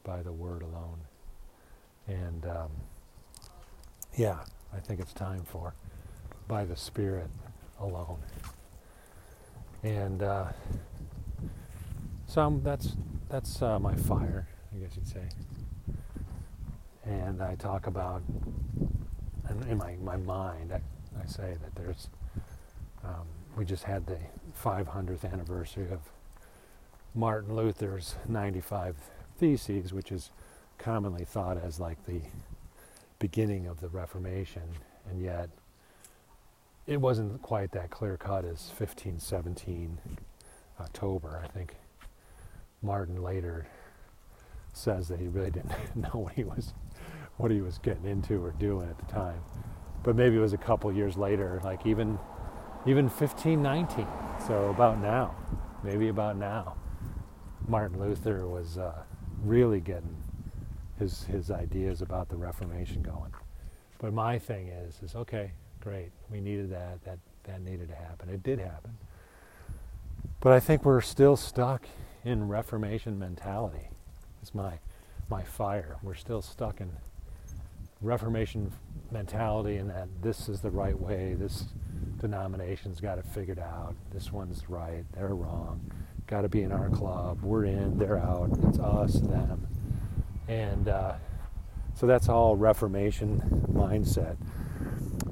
by 0.02 0.20
the 0.20 0.33
word 0.33 0.62
alone. 0.62 0.98
And 2.09 2.44
um, 2.44 2.70
yeah, 4.16 4.40
I 4.74 4.81
think 4.81 4.98
it's 4.98 5.12
time 5.12 5.42
for 5.44 5.74
by 6.48 6.64
the 6.64 6.76
Spirit 6.76 7.31
alone. 7.81 8.18
And 9.87 10.20
uh, 10.20 10.46
so 12.27 12.61
that's 12.64 12.96
that's 13.29 13.62
uh, 13.62 13.79
my 13.79 13.94
fire, 13.94 14.49
I 14.75 14.79
guess 14.81 14.96
you'd 14.96 15.07
say. 15.07 15.22
And 17.05 17.40
I 17.40 17.55
talk 17.55 17.87
about 17.87 18.22
in 19.68 19.79
my, 19.79 19.94
my 20.03 20.16
mind, 20.16 20.72
I, 20.72 20.81
I 21.22 21.27
say 21.27 21.57
that 21.62 21.75
there's, 21.77 22.09
um, 23.05 23.27
we 23.57 23.64
just 23.64 23.85
had 23.85 24.05
the 24.07 24.18
500th 24.61 25.31
anniversary 25.33 25.88
of 25.92 26.01
Martin 27.14 27.55
Luther's 27.55 28.16
95 28.29 28.96
Theses, 29.38 29.92
which 29.92 30.11
is 30.11 30.31
commonly 30.79 31.25
thought 31.25 31.59
as 31.59 31.79
like 31.79 32.05
the 32.07 32.22
beginning 33.20 33.68
of 33.68 33.81
the 33.81 33.88
Reformation, 33.88 34.62
and 35.09 35.22
yet 35.22 35.49
it 36.87 37.01
wasn't 37.01 37.42
quite 37.42 37.72
that 37.72 37.90
clear 37.90 38.16
cut 38.16 38.44
as 38.44 38.70
1517 38.77 39.99
October. 40.81 41.42
I 41.42 41.49
think 41.49 41.75
Martin 42.83 43.22
later 43.22 43.66
says 44.72 45.09
that 45.09 45.18
he 45.18 45.27
really 45.27 45.51
didn't 45.51 45.72
know 45.96 46.20
what 46.20 46.35
he 46.35 46.44
was 46.44 46.75
what 47.38 47.51
he 47.51 47.61
was 47.61 47.79
getting 47.79 48.07
into 48.07 48.42
or 48.42 48.53
doing 48.53 48.88
at 48.88 48.99
the 48.99 49.12
time. 49.12 49.40
But 50.03 50.16
maybe 50.16 50.37
it 50.37 50.40
was 50.40 50.53
a 50.53 50.59
couple 50.59 50.90
years 50.92 51.16
later, 51.16 51.61
like 51.64 51.85
even 51.87 52.18
even 52.87 53.07
1519. 53.07 54.07
So 54.46 54.70
about 54.70 55.01
now, 55.01 55.35
maybe 55.83 56.09
about 56.09 56.37
now, 56.37 56.77
Martin 57.66 57.99
Luther 57.99 58.46
was 58.46 58.79
uh, 58.79 59.03
really 59.42 59.81
getting 59.81 60.16
his 60.99 61.25
his 61.25 61.51
ideas 61.51 62.01
about 62.01 62.29
the 62.29 62.37
Reformation 62.37 63.03
going. 63.03 63.33
But 63.99 64.12
my 64.12 64.38
thing 64.38 64.68
is, 64.68 65.01
is 65.03 65.14
okay, 65.16 65.53
great. 65.87 66.11
We 66.33 66.40
needed 66.40 66.70
that. 66.70 67.05
That 67.05 67.18
that 67.44 67.62
needed 67.62 67.88
to 67.90 67.94
happen. 67.94 68.29
It 68.29 68.42
did 68.42 68.59
happen. 68.59 68.96
But 70.40 70.53
I 70.53 70.59
think 70.59 70.85
we're 70.85 71.01
still 71.01 71.37
stuck 71.37 71.87
in 72.25 72.49
Reformation 72.49 73.20
mentality. 73.20 73.88
It's 74.42 74.53
my 74.53 74.81
my 75.31 75.44
fire. 75.44 75.96
We're 76.03 76.14
still 76.14 76.42
stuck 76.42 76.81
in 76.81 76.90
Reformation 78.03 78.72
mentality 79.12 79.77
and 79.77 79.88
that 79.90 80.09
this 80.22 80.49
is 80.49 80.61
the 80.61 80.70
right 80.70 80.99
way, 81.01 81.35
this 81.38 81.66
denomination's 82.20 83.01
got 83.01 83.18
it 83.18 83.25
figured 83.25 83.61
out, 83.61 83.94
this 84.12 84.33
one's 84.33 84.68
right, 84.68 85.05
they're 85.12 85.35
wrong, 85.35 85.81
got 86.27 86.42
to 86.42 86.49
be 86.49 86.62
in 86.62 86.72
our 86.72 86.90
club, 86.90 87.40
we're 87.42 87.64
in, 87.64 87.96
they're 87.96 88.18
out, 88.18 88.51
it's 88.64 88.79
us, 88.79 89.14
them. 89.20 89.66
And 90.49 90.88
uh, 90.88 91.14
so 91.94 92.07
that's 92.07 92.29
all 92.29 92.57
Reformation 92.57 93.40
mindset. 93.72 94.37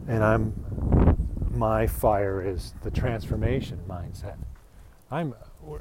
And 0.07 0.23
I'm, 0.23 1.49
my 1.51 1.87
fire 1.87 2.43
is 2.47 2.75
the 2.83 2.91
transformation 2.91 3.81
mindset. 3.89 4.37
I'm, 5.11 5.35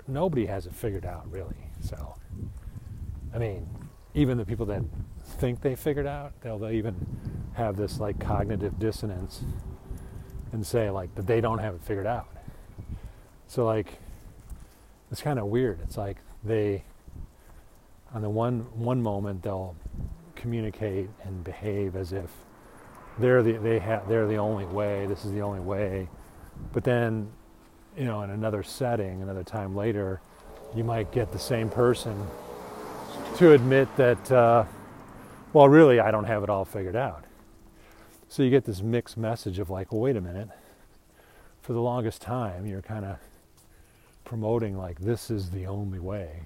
nobody 0.07 0.45
has 0.45 0.65
it 0.65 0.73
figured 0.73 1.05
out 1.05 1.29
really. 1.31 1.69
So, 1.81 2.15
I 3.33 3.37
mean, 3.37 3.67
even 4.13 4.37
the 4.37 4.45
people 4.45 4.65
that 4.67 4.81
think 5.23 5.61
they 5.61 5.75
figured 5.75 6.07
out, 6.07 6.33
they'll, 6.41 6.59
they'll 6.59 6.71
even 6.71 6.95
have 7.53 7.75
this 7.75 7.99
like 7.99 8.19
cognitive 8.19 8.79
dissonance 8.79 9.43
and 10.51 10.65
say 10.65 10.89
like 10.89 11.13
that 11.15 11.27
they 11.27 11.41
don't 11.41 11.59
have 11.59 11.75
it 11.75 11.83
figured 11.83 12.07
out. 12.07 12.27
So 13.47 13.65
like, 13.65 13.99
it's 15.11 15.21
kind 15.21 15.37
of 15.37 15.47
weird. 15.47 15.79
It's 15.83 15.97
like 15.97 16.17
they, 16.43 16.83
on 18.13 18.21
the 18.21 18.29
one 18.29 18.67
one 18.75 19.01
moment 19.01 19.43
they'll 19.43 19.75
communicate 20.35 21.09
and 21.23 21.43
behave 21.43 21.95
as 21.95 22.13
if 22.13 22.29
they're 23.19 23.43
the 23.43 23.53
they 23.53 23.79
have 23.79 24.07
they're 24.07 24.27
the 24.27 24.37
only 24.37 24.65
way. 24.65 25.05
This 25.05 25.25
is 25.25 25.31
the 25.31 25.41
only 25.41 25.59
way. 25.59 26.09
But 26.71 26.83
then, 26.83 27.31
you 27.97 28.05
know, 28.05 28.21
in 28.21 28.29
another 28.29 28.63
setting, 28.63 29.21
another 29.21 29.43
time 29.43 29.75
later, 29.75 30.21
you 30.75 30.83
might 30.83 31.11
get 31.11 31.31
the 31.31 31.39
same 31.39 31.69
person 31.69 32.27
to 33.37 33.53
admit 33.53 33.87
that, 33.97 34.31
uh, 34.31 34.65
well, 35.51 35.67
really, 35.67 35.99
I 35.99 36.11
don't 36.11 36.25
have 36.25 36.43
it 36.43 36.49
all 36.49 36.65
figured 36.65 36.95
out. 36.95 37.25
So 38.27 38.43
you 38.43 38.49
get 38.49 38.65
this 38.65 38.81
mixed 38.81 39.17
message 39.17 39.59
of 39.59 39.69
like, 39.69 39.91
well, 39.91 40.01
wait 40.01 40.15
a 40.15 40.21
minute. 40.21 40.49
For 41.61 41.73
the 41.73 41.81
longest 41.81 42.21
time, 42.21 42.65
you're 42.65 42.81
kind 42.81 43.05
of 43.05 43.17
promoting 44.25 44.77
like 44.77 44.99
this 44.99 45.29
is 45.29 45.51
the 45.51 45.67
only 45.67 45.99
way, 45.99 46.41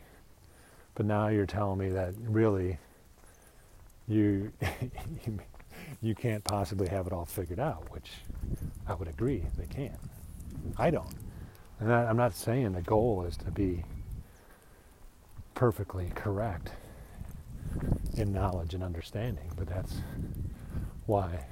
but 0.95 1.05
now 1.05 1.27
you're 1.27 1.45
telling 1.45 1.79
me 1.79 1.89
that 1.89 2.13
really 2.19 2.77
you 4.07 4.51
you 6.01 6.15
can't 6.15 6.43
possibly 6.43 6.87
have 6.87 7.07
it 7.07 7.13
all 7.13 7.25
figured 7.25 7.59
out, 7.59 7.91
which 7.91 8.11
I 8.87 8.93
would 8.93 9.07
agree 9.07 9.43
they 9.57 9.65
can't. 9.65 9.99
I 10.77 10.89
don't. 10.91 11.13
And 11.79 11.93
I, 11.93 12.05
I'm 12.05 12.17
not 12.17 12.33
saying 12.33 12.73
the 12.73 12.81
goal 12.81 13.25
is 13.25 13.37
to 13.37 13.51
be 13.51 13.83
perfectly 15.55 16.11
correct 16.15 16.71
in 18.15 18.31
knowledge 18.31 18.73
and 18.73 18.83
understanding, 18.83 19.51
but 19.55 19.67
that's 19.67 19.95
why 21.05 21.45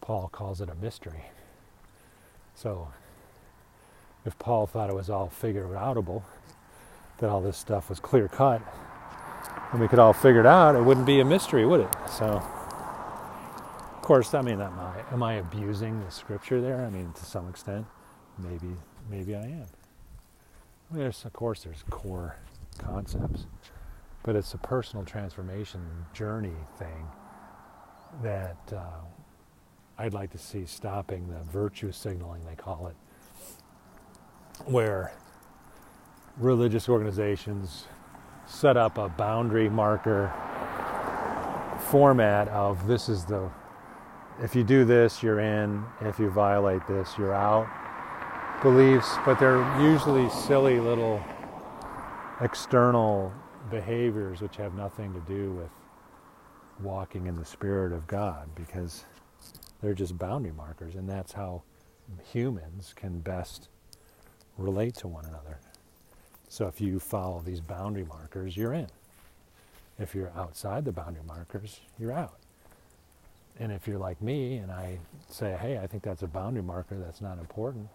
Paul 0.00 0.28
calls 0.28 0.60
it 0.60 0.68
a 0.68 0.74
mystery. 0.76 1.24
So 2.54 2.88
if 4.24 4.38
Paul 4.38 4.66
thought 4.66 4.90
it 4.90 4.94
was 4.94 5.10
all 5.10 5.28
figure 5.28 5.64
outable, 5.68 6.22
that 7.18 7.30
all 7.30 7.40
this 7.40 7.56
stuff 7.56 7.88
was 7.88 8.00
clear 8.00 8.28
cut, 8.28 8.62
and 9.72 9.80
we 9.80 9.88
could 9.88 9.98
all 9.98 10.12
figure 10.12 10.40
it 10.40 10.46
out, 10.46 10.76
it 10.76 10.82
wouldn't 10.82 11.06
be 11.06 11.20
a 11.20 11.24
mystery, 11.24 11.66
would 11.66 11.80
it? 11.80 11.90
So 12.10 12.42
course, 14.08 14.32
I 14.32 14.40
mean, 14.40 14.58
am 14.62 14.72
I, 14.80 15.02
am 15.12 15.22
I 15.22 15.34
abusing 15.34 16.02
the 16.02 16.10
scripture 16.10 16.62
there? 16.62 16.80
I 16.80 16.88
mean, 16.88 17.12
to 17.12 17.24
some 17.26 17.46
extent, 17.46 17.84
maybe, 18.38 18.74
maybe 19.10 19.34
I 19.34 19.42
am. 19.42 19.66
I 20.90 20.94
mean, 20.94 21.02
there's, 21.02 21.26
of 21.26 21.34
course, 21.34 21.62
there's 21.62 21.84
core 21.90 22.34
concepts, 22.78 23.44
but 24.22 24.34
it's 24.34 24.54
a 24.54 24.58
personal 24.58 25.04
transformation 25.04 25.82
journey 26.14 26.56
thing 26.78 27.06
that 28.22 28.56
uh, 28.74 29.02
I'd 29.98 30.14
like 30.14 30.30
to 30.30 30.38
see 30.38 30.64
stopping 30.64 31.28
the 31.28 31.42
virtue 31.52 31.92
signaling, 31.92 32.40
they 32.46 32.56
call 32.56 32.86
it, 32.86 32.96
where 34.64 35.12
religious 36.38 36.88
organizations 36.88 37.84
set 38.46 38.78
up 38.78 38.96
a 38.96 39.10
boundary 39.10 39.68
marker 39.68 40.32
format 41.90 42.48
of 42.48 42.86
this 42.86 43.10
is 43.10 43.26
the 43.26 43.50
if 44.42 44.54
you 44.54 44.62
do 44.64 44.84
this, 44.84 45.22
you're 45.22 45.40
in. 45.40 45.84
If 46.00 46.18
you 46.18 46.30
violate 46.30 46.86
this, 46.86 47.14
you're 47.18 47.34
out. 47.34 47.66
Beliefs, 48.62 49.14
but 49.24 49.38
they're 49.38 49.64
usually 49.80 50.28
silly 50.30 50.80
little 50.80 51.22
external 52.40 53.32
behaviors 53.70 54.40
which 54.40 54.56
have 54.56 54.74
nothing 54.74 55.12
to 55.12 55.20
do 55.20 55.52
with 55.52 55.70
walking 56.80 57.26
in 57.26 57.36
the 57.36 57.44
Spirit 57.44 57.92
of 57.92 58.06
God 58.06 58.48
because 58.54 59.04
they're 59.80 59.94
just 59.94 60.18
boundary 60.18 60.52
markers, 60.52 60.94
and 60.94 61.08
that's 61.08 61.32
how 61.32 61.62
humans 62.32 62.92
can 62.96 63.20
best 63.20 63.68
relate 64.56 64.94
to 64.96 65.08
one 65.08 65.24
another. 65.24 65.58
So 66.48 66.66
if 66.66 66.80
you 66.80 66.98
follow 66.98 67.42
these 67.44 67.60
boundary 67.60 68.04
markers, 68.04 68.56
you're 68.56 68.72
in. 68.72 68.88
If 69.98 70.14
you're 70.14 70.32
outside 70.36 70.84
the 70.84 70.92
boundary 70.92 71.24
markers, 71.26 71.80
you're 71.98 72.12
out. 72.12 72.38
And 73.58 73.72
if 73.72 73.88
you're 73.88 73.98
like 73.98 74.22
me 74.22 74.58
and 74.58 74.70
I 74.70 74.98
say, 75.28 75.56
hey, 75.60 75.78
I 75.78 75.86
think 75.86 76.02
that's 76.02 76.22
a 76.22 76.28
boundary 76.28 76.62
marker 76.62 76.96
that's 76.98 77.20
not 77.20 77.38
important, 77.38 77.88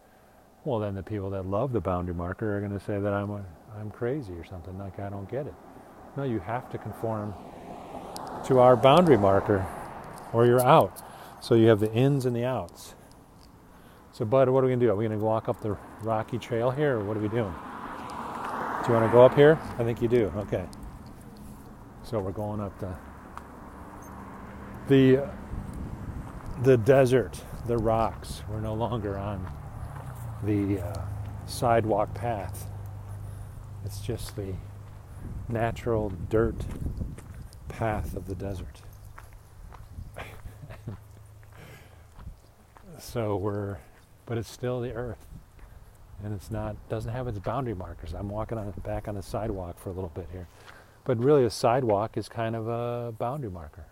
well, 0.65 0.79
then 0.79 0.95
the 0.95 1.03
people 1.03 1.29
that 1.31 1.45
love 1.45 1.73
the 1.73 1.81
boundary 1.81 2.15
marker 2.15 2.57
are 2.57 2.59
going 2.59 2.77
to 2.77 2.83
say 2.83 2.99
that 2.99 3.13
I'm, 3.13 3.31
a, 3.31 3.45
I'm 3.77 3.91
crazy 3.91 4.33
or 4.33 4.45
something, 4.45 4.77
like 4.77 4.99
I 4.99 5.09
don't 5.09 5.29
get 5.29 5.47
it. 5.47 5.53
No, 6.15 6.23
you 6.23 6.39
have 6.39 6.69
to 6.71 6.77
conform 6.77 7.33
to 8.45 8.59
our 8.59 8.75
boundary 8.75 9.17
marker 9.17 9.65
or 10.33 10.45
you're 10.45 10.63
out. 10.63 11.01
So 11.41 11.55
you 11.55 11.67
have 11.67 11.79
the 11.79 11.91
ins 11.93 12.25
and 12.25 12.35
the 12.35 12.45
outs. 12.45 12.95
So, 14.11 14.25
Bud, 14.25 14.47
what 14.49 14.63
are 14.63 14.67
we 14.67 14.71
going 14.71 14.79
to 14.79 14.85
do? 14.85 14.91
Are 14.91 14.95
we 14.95 15.07
going 15.07 15.17
to 15.17 15.25
walk 15.25 15.49
up 15.49 15.61
the 15.61 15.77
rocky 16.01 16.37
trail 16.37 16.71
here 16.71 16.99
or 16.99 17.03
what 17.03 17.17
are 17.17 17.19
we 17.19 17.29
doing? 17.29 17.53
Do 18.85 18.91
you 18.91 18.99
want 18.99 19.09
to 19.09 19.11
go 19.11 19.25
up 19.25 19.35
here? 19.35 19.57
I 19.79 19.83
think 19.83 20.01
you 20.01 20.07
do. 20.07 20.31
Okay. 20.37 20.65
So 22.03 22.19
we're 22.19 22.31
going 22.31 22.59
up 22.59 22.77
the 22.79 22.93
the 24.87 25.29
the 26.61 26.77
desert, 26.77 27.41
the 27.67 27.77
rocks. 27.77 28.43
We're 28.49 28.59
no 28.61 28.73
longer 28.73 29.17
on 29.17 29.51
the 30.43 30.79
uh, 30.81 31.01
sidewalk 31.45 32.13
path. 32.13 32.67
It's 33.85 33.99
just 34.01 34.35
the 34.35 34.53
natural 35.49 36.11
dirt 36.29 36.55
path 37.69 38.15
of 38.15 38.27
the 38.27 38.35
desert. 38.35 38.81
so 42.99 43.35
we're, 43.35 43.77
but 44.25 44.37
it's 44.37 44.49
still 44.49 44.79
the 44.79 44.93
earth, 44.93 45.25
and 46.23 46.33
it's 46.33 46.51
not 46.51 46.75
doesn't 46.87 47.11
have 47.11 47.27
its 47.27 47.39
boundary 47.39 47.73
markers. 47.73 48.13
I'm 48.13 48.29
walking 48.29 48.57
on 48.57 48.71
back 48.83 49.07
on 49.07 49.15
the 49.15 49.23
sidewalk 49.23 49.79
for 49.79 49.89
a 49.89 49.93
little 49.93 50.11
bit 50.13 50.27
here, 50.31 50.47
but 51.03 51.17
really 51.17 51.45
a 51.45 51.49
sidewalk 51.49 52.15
is 52.15 52.29
kind 52.29 52.55
of 52.55 52.67
a 52.67 53.11
boundary 53.13 53.51
marker. 53.51 53.85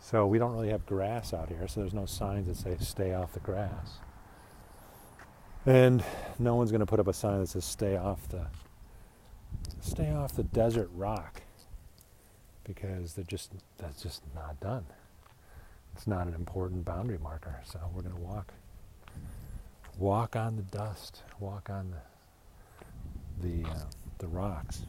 So 0.00 0.26
we 0.26 0.38
don't 0.38 0.52
really 0.52 0.70
have 0.70 0.86
grass 0.86 1.34
out 1.34 1.48
here, 1.48 1.68
so 1.68 1.80
there's 1.80 1.94
no 1.94 2.06
signs 2.06 2.46
that 2.46 2.56
say 2.56 2.76
stay 2.80 3.14
off 3.14 3.32
the 3.32 3.40
grass. 3.40 3.98
And 5.66 6.02
no 6.38 6.54
one's 6.54 6.70
going 6.70 6.80
to 6.80 6.86
put 6.86 7.00
up 7.00 7.08
a 7.08 7.12
sign 7.12 7.40
that 7.40 7.48
says 7.48 7.64
stay 7.64 7.96
off 7.96 8.28
the 8.28 8.46
stay 9.80 10.10
off 10.10 10.34
the 10.34 10.44
desert 10.44 10.90
rock 10.94 11.42
because 12.64 13.14
they're 13.14 13.24
just 13.24 13.52
that's 13.76 14.02
just 14.02 14.22
not 14.34 14.60
done. 14.60 14.86
It's 15.94 16.06
not 16.06 16.26
an 16.26 16.34
important 16.34 16.84
boundary 16.84 17.18
marker, 17.18 17.60
so 17.64 17.80
we're 17.94 18.02
going 18.02 18.14
to 18.14 18.20
walk 18.20 18.54
walk 19.98 20.36
on 20.36 20.56
the 20.56 20.62
dust, 20.62 21.22
walk 21.40 21.68
on 21.70 21.92
the 23.40 23.58
the 23.62 23.68
uh, 23.68 23.84
the 24.18 24.28
rocks. 24.28 24.82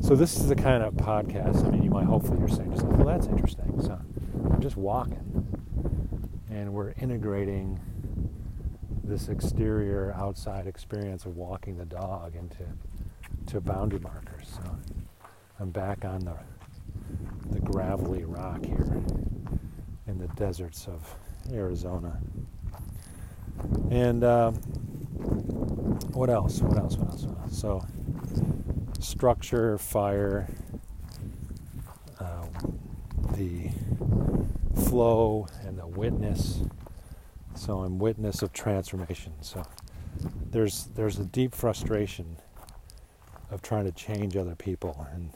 So 0.00 0.16
this 0.16 0.36
is 0.36 0.48
the 0.48 0.56
kind 0.56 0.82
of 0.82 0.94
podcast. 0.94 1.66
I 1.66 1.70
mean, 1.70 1.82
you 1.82 1.90
might 1.90 2.06
hopefully 2.06 2.38
you're 2.38 2.48
saying 2.48 2.72
just 2.72 2.84
well, 2.84 3.06
that's 3.06 3.26
interesting. 3.26 3.80
So 3.82 4.00
I'm 4.52 4.60
just 4.60 4.76
walking, 4.76 5.46
and 6.50 6.72
we're 6.72 6.92
integrating 7.00 7.78
this 9.04 9.28
exterior 9.28 10.14
outside 10.16 10.66
experience 10.66 11.26
of 11.26 11.36
walking 11.36 11.76
the 11.76 11.84
dog 11.84 12.34
into 12.34 12.64
to 13.46 13.60
boundary 13.60 14.00
markers. 14.00 14.48
So 14.54 14.78
I'm 15.58 15.70
back 15.70 16.04
on 16.04 16.20
the 16.20 16.36
the 17.50 17.60
gravelly 17.60 18.24
rock 18.24 18.64
here 18.64 19.02
in 20.06 20.18
the 20.18 20.28
deserts 20.36 20.86
of 20.86 21.14
Arizona. 21.52 22.18
And 23.90 24.24
uh, 24.24 24.52
what 26.12 26.30
else? 26.30 26.60
What 26.60 26.78
else? 26.78 26.96
What 26.96 27.10
else? 27.10 27.22
What 27.24 27.42
else? 27.42 27.58
So 27.58 27.84
structure, 29.00 29.78
fire, 29.78 30.48
uh, 32.18 32.46
the 33.36 33.70
flow, 34.74 35.46
and 35.64 35.78
the 35.78 35.86
witness. 35.86 36.60
So 37.54 37.80
I'm 37.80 37.98
witness 37.98 38.42
of 38.42 38.52
transformation. 38.52 39.32
So 39.40 39.64
there's 40.50 40.88
there's 40.94 41.18
a 41.18 41.24
deep 41.24 41.54
frustration 41.54 42.36
of 43.50 43.62
trying 43.62 43.84
to 43.84 43.92
change 43.92 44.36
other 44.36 44.54
people, 44.54 45.06
and 45.12 45.30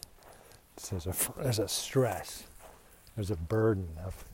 there's 0.90 1.07
a, 1.07 1.14
there's 1.42 1.59
a 1.59 1.68
stress, 1.68 2.44
there's 3.16 3.31
a 3.31 3.37
burden 3.37 3.88
of 4.05 4.24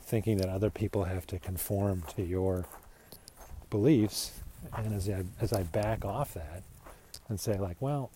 thinking 0.00 0.36
that 0.38 0.48
other 0.48 0.70
people 0.70 1.04
have 1.04 1.26
to 1.28 1.38
conform 1.38 2.02
to 2.16 2.22
your 2.22 2.66
beliefs. 3.70 4.32
And 4.76 4.94
as 4.94 5.08
I, 5.08 5.24
as 5.40 5.52
I 5.52 5.62
back 5.64 6.04
off 6.04 6.34
that 6.34 6.62
and 7.28 7.40
say, 7.40 7.58
like, 7.58 7.76
well, 7.80 8.10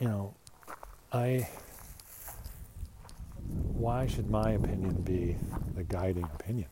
you 0.00 0.08
know, 0.08 0.34
I, 1.12 1.46
why 3.74 4.06
should 4.06 4.30
my 4.30 4.52
opinion 4.52 4.94
be 5.02 5.36
the 5.74 5.82
guiding 5.82 6.24
opinion 6.34 6.68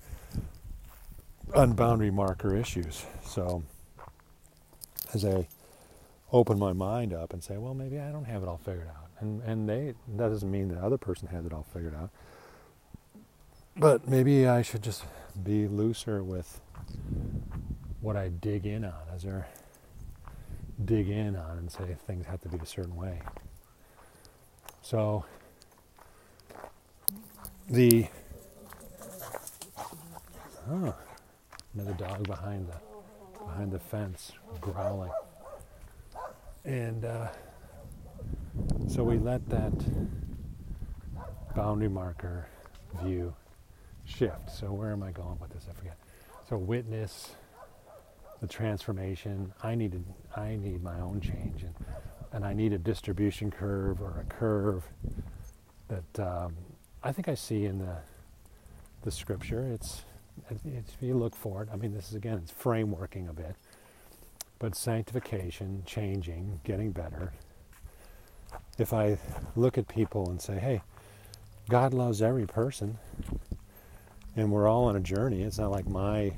on 1.55 1.73
boundary 1.73 2.11
marker 2.11 2.57
issues? 2.57 3.05
So, 3.25 3.63
as 5.13 5.25
I 5.25 5.47
open 6.33 6.59
my 6.59 6.73
mind 6.73 7.13
up 7.13 7.33
and 7.33 7.43
say, 7.43 7.57
well, 7.57 7.75
maybe 7.75 7.99
I 7.99 8.11
don't 8.11 8.25
have 8.25 8.43
it 8.43 8.49
all 8.49 8.59
figured 8.59 8.89
out. 8.89 9.09
And, 9.21 9.43
and 9.43 9.69
they, 9.69 9.95
that 10.17 10.29
doesn't 10.29 10.51
mean 10.51 10.69
the 10.69 10.79
other 10.79 10.99
person 10.99 11.29
has 11.29 11.45
it 11.45 11.53
all 11.53 11.67
figured 11.73 11.95
out. 11.95 12.11
But 13.77 14.09
maybe 14.09 14.47
I 14.47 14.63
should 14.63 14.83
just 14.83 15.05
be 15.43 15.69
looser 15.69 16.23
with 16.23 16.61
what 18.01 18.17
I 18.17 18.29
dig 18.29 18.67
in 18.67 18.85
on 18.85 18.93
as 19.15 19.25
I 19.25 19.45
dig 20.85 21.09
in 21.09 21.37
on 21.37 21.59
and 21.59 21.71
say 21.71 21.97
things 22.07 22.27
have 22.27 22.41
to 22.43 22.49
be 22.49 22.59
a 22.59 22.67
certain 22.67 22.97
way. 22.97 23.21
So 24.83 25.25
the 27.69 28.07
oh, 30.71 30.95
another 31.75 31.93
dog 31.95 32.27
behind 32.27 32.69
the 32.69 33.45
behind 33.45 33.73
the 33.73 33.79
fence 33.79 34.33
growling. 34.61 35.11
And 36.65 37.05
uh, 37.05 37.29
so 38.89 39.03
we 39.03 39.19
let 39.19 39.49
that 39.49 39.73
boundary 41.55 41.89
marker 41.89 42.47
view 43.03 43.35
shift. 44.05 44.51
So 44.51 44.73
where 44.73 44.93
am 44.93 45.03
I 45.03 45.11
going 45.11 45.39
with 45.41 45.51
this? 45.51 45.67
I 45.69 45.73
forget. 45.75 45.97
So 46.49 46.57
witness 46.57 47.33
the 48.41 48.47
transformation. 48.47 49.53
I 49.63 49.75
needed 49.75 50.05
I 50.37 50.57
need 50.57 50.83
my 50.83 51.01
own 51.01 51.21
change 51.21 51.63
and 51.63 51.75
and 52.33 52.45
I 52.45 52.53
need 52.53 52.73
a 52.73 52.79
distribution 52.79 53.51
curve 53.51 54.01
or 54.01 54.21
a 54.21 54.25
curve 54.25 54.85
that 55.89 56.21
um, 56.21 56.55
I 57.03 57.13
think 57.13 57.29
I 57.29 57.35
see 57.35 57.65
in 57.65 57.79
the 57.79 57.97
the 59.03 59.11
scripture. 59.11 59.67
It's, 59.73 60.03
it's 60.51 60.93
if 60.95 61.03
you 61.03 61.15
look 61.15 61.35
for 61.35 61.63
it. 61.63 61.69
I 61.73 61.77
mean, 61.77 61.95
this 61.95 62.09
is 62.09 62.15
again 62.15 62.41
it's 62.43 62.53
frameworking 62.53 63.29
a 63.29 63.33
bit. 63.33 63.55
But 64.59 64.75
sanctification, 64.75 65.85
changing, 65.87 66.61
getting 66.65 66.91
better. 66.91 67.33
If 68.77 68.93
I 68.93 69.19
look 69.55 69.79
at 69.79 69.87
people 69.87 70.29
and 70.31 70.41
say, 70.41 70.59
hey, 70.59 70.83
God 71.69 71.95
loves 71.95 72.21
every 72.23 72.47
person, 72.47 72.99
and 74.35 74.51
we're 74.51 74.67
all 74.67 74.87
on 74.87 74.97
a 74.97 75.01
journey, 75.01 75.43
it's 75.43 75.59
not 75.59 75.71
like 75.71 75.87
my 75.87 76.33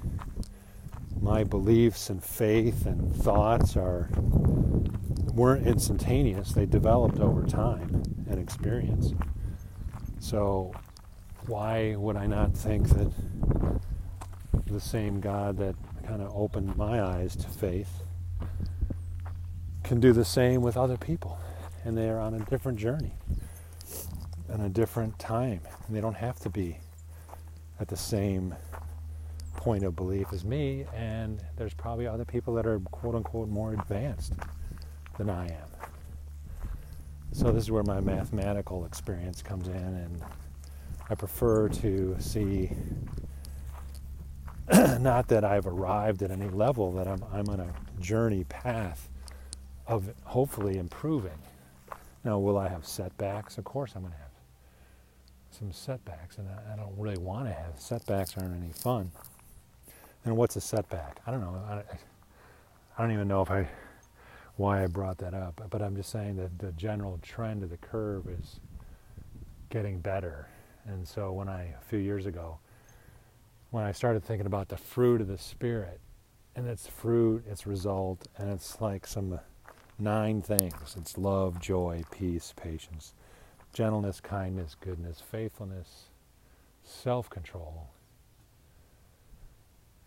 my 1.21 1.45
beliefs 1.45 2.11
and 2.11 2.23
faith 2.23 2.87
and 2.87 3.15
thoughts 3.15 3.77
are 3.77 4.09
weren't 5.33 5.67
instantaneous. 5.67 6.53
They 6.53 6.67
developed 6.67 7.21
over 7.21 7.47
time 7.47 8.03
and 8.29 8.39
experience. 8.39 9.13
So 10.19 10.73
why 11.47 11.95
would 11.97 12.17
I 12.17 12.27
not 12.27 12.57
think 12.57 12.89
that 12.91 13.13
the 14.67 14.81
same 14.81 15.21
God 15.21 15.57
that 15.59 15.75
kind 16.07 16.23
of 16.23 16.33
opened 16.35 16.77
my 16.77 17.03
eyes 17.03 17.37
to 17.37 17.49
faith 17.49 18.03
can 19.83 20.01
do 20.01 20.13
the 20.13 20.25
same 20.25 20.63
with 20.63 20.77
other 20.77 20.97
people. 20.97 21.39
And 21.85 21.97
they 21.97 22.09
are 22.09 22.19
on 22.19 22.35
a 22.35 22.39
different 22.41 22.79
journey 22.79 23.15
and 24.49 24.63
a 24.63 24.69
different 24.69 25.19
time. 25.19 25.61
And 25.87 25.97
they 25.97 26.01
don't 26.01 26.17
have 26.17 26.39
to 26.41 26.51
be 26.51 26.79
at 27.81 27.89
the 27.89 27.97
same 27.97 28.55
point 29.61 29.85
of 29.85 29.95
belief 29.95 30.33
as 30.33 30.43
me. 30.43 30.87
And 30.97 31.45
there's 31.57 31.75
probably 31.75 32.07
other 32.07 32.25
people 32.25 32.55
that 32.55 32.67
are 32.67 32.81
quote 32.91 33.15
unquote 33.15 33.49
more 33.49 33.75
advanced 33.75 34.33
than 35.19 35.29
I 35.29 35.45
am. 35.45 35.69
So 37.33 37.53
this 37.53 37.65
is 37.65 37.71
where 37.71 37.83
my 37.83 38.01
mathematical 38.01 38.87
experience 38.87 39.43
comes 39.43 39.69
in 39.69 39.75
and 39.75 40.23
I 41.11 41.15
prefer 41.15 41.69
to 41.69 42.17
see 42.19 42.71
not 45.01 45.29
that 45.29 45.45
I've 45.45 45.67
arrived 45.67 46.23
at 46.23 46.31
any 46.31 46.49
level, 46.49 46.93
that 46.93 47.07
I'm, 47.07 47.23
I'm 47.33 47.49
on 47.49 47.61
a 47.61 48.01
journey 48.01 48.45
path 48.45 49.11
of 49.87 50.11
hopefully 50.25 50.79
improving. 50.79 51.39
Now, 52.25 52.39
will 52.39 52.57
I 52.57 52.69
have 52.69 52.87
setbacks? 52.87 53.59
Of 53.59 53.65
course, 53.65 53.93
I'm 53.95 54.03
going 54.03 54.13
to 54.13 54.19
have 54.19 54.31
some 55.51 55.73
setbacks, 55.73 56.39
and 56.39 56.49
I, 56.49 56.75
I 56.75 56.77
don't 56.77 56.97
really 56.97 57.19
want 57.19 57.47
to 57.47 57.53
have 57.53 57.79
setbacks. 57.79 58.37
Aren't 58.39 58.63
any 58.63 58.73
fun. 58.73 59.11
And 60.25 60.37
what's 60.37 60.57
a 60.57 60.61
setback? 60.61 61.21
I 61.27 61.31
don't 61.31 61.41
know. 61.41 61.61
I, 61.69 61.83
I 62.97 63.03
don't 63.03 63.13
even 63.13 63.29
know 63.29 63.43
if 63.43 63.51
I 63.51 63.69
why 64.57 64.83
I 64.83 64.87
brought 64.87 65.17
that 65.19 65.33
up, 65.33 65.63
but 65.71 65.81
I'm 65.81 65.97
just 65.97 66.11
saying 66.11 66.37
that 66.37 66.59
the 66.59 66.73
general 66.73 67.19
trend 67.23 67.63
of 67.63 67.71
the 67.71 67.79
curve 67.79 68.29
is 68.29 68.61
getting 69.71 70.01
better. 70.01 70.49
And 70.87 71.09
so 71.09 71.33
when 71.33 71.49
I 71.49 71.75
a 71.81 71.85
few 71.89 71.99
years 71.99 72.27
ago, 72.27 72.59
when 73.71 73.85
I 73.85 73.93
started 73.93 74.23
thinking 74.23 74.47
about 74.47 74.69
the 74.69 74.77
fruit 74.77 75.23
of 75.23 75.29
the 75.29 75.39
spirit, 75.39 76.01
and 76.55 76.69
its 76.69 76.87
fruit, 76.87 77.45
its 77.49 77.67
result, 77.67 78.27
and 78.37 78.51
it's 78.51 78.81
like 78.81 79.07
some 79.07 79.33
uh, 79.33 79.39
nine 79.99 80.43
things 80.43 80.97
it's 80.99 81.17
love, 81.17 81.61
joy, 81.61 82.03
peace, 82.11 82.53
patience, 82.61 83.15
gentleness, 83.73 84.21
kindness, 84.21 84.77
goodness, 84.81 85.21
faithfulness, 85.21 86.07
self 86.85 87.31
control. 87.31 87.89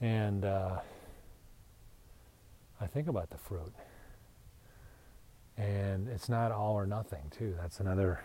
And 0.03 0.43
uh, 0.43 0.79
I 2.81 2.87
think 2.87 3.07
about 3.07 3.29
the 3.29 3.37
fruit. 3.37 3.71
And 5.55 6.09
it's 6.09 6.27
not 6.27 6.51
all 6.51 6.73
or 6.73 6.85
nothing, 6.85 7.31
too. 7.31 7.55
That's 7.61 7.79
another 7.79 8.19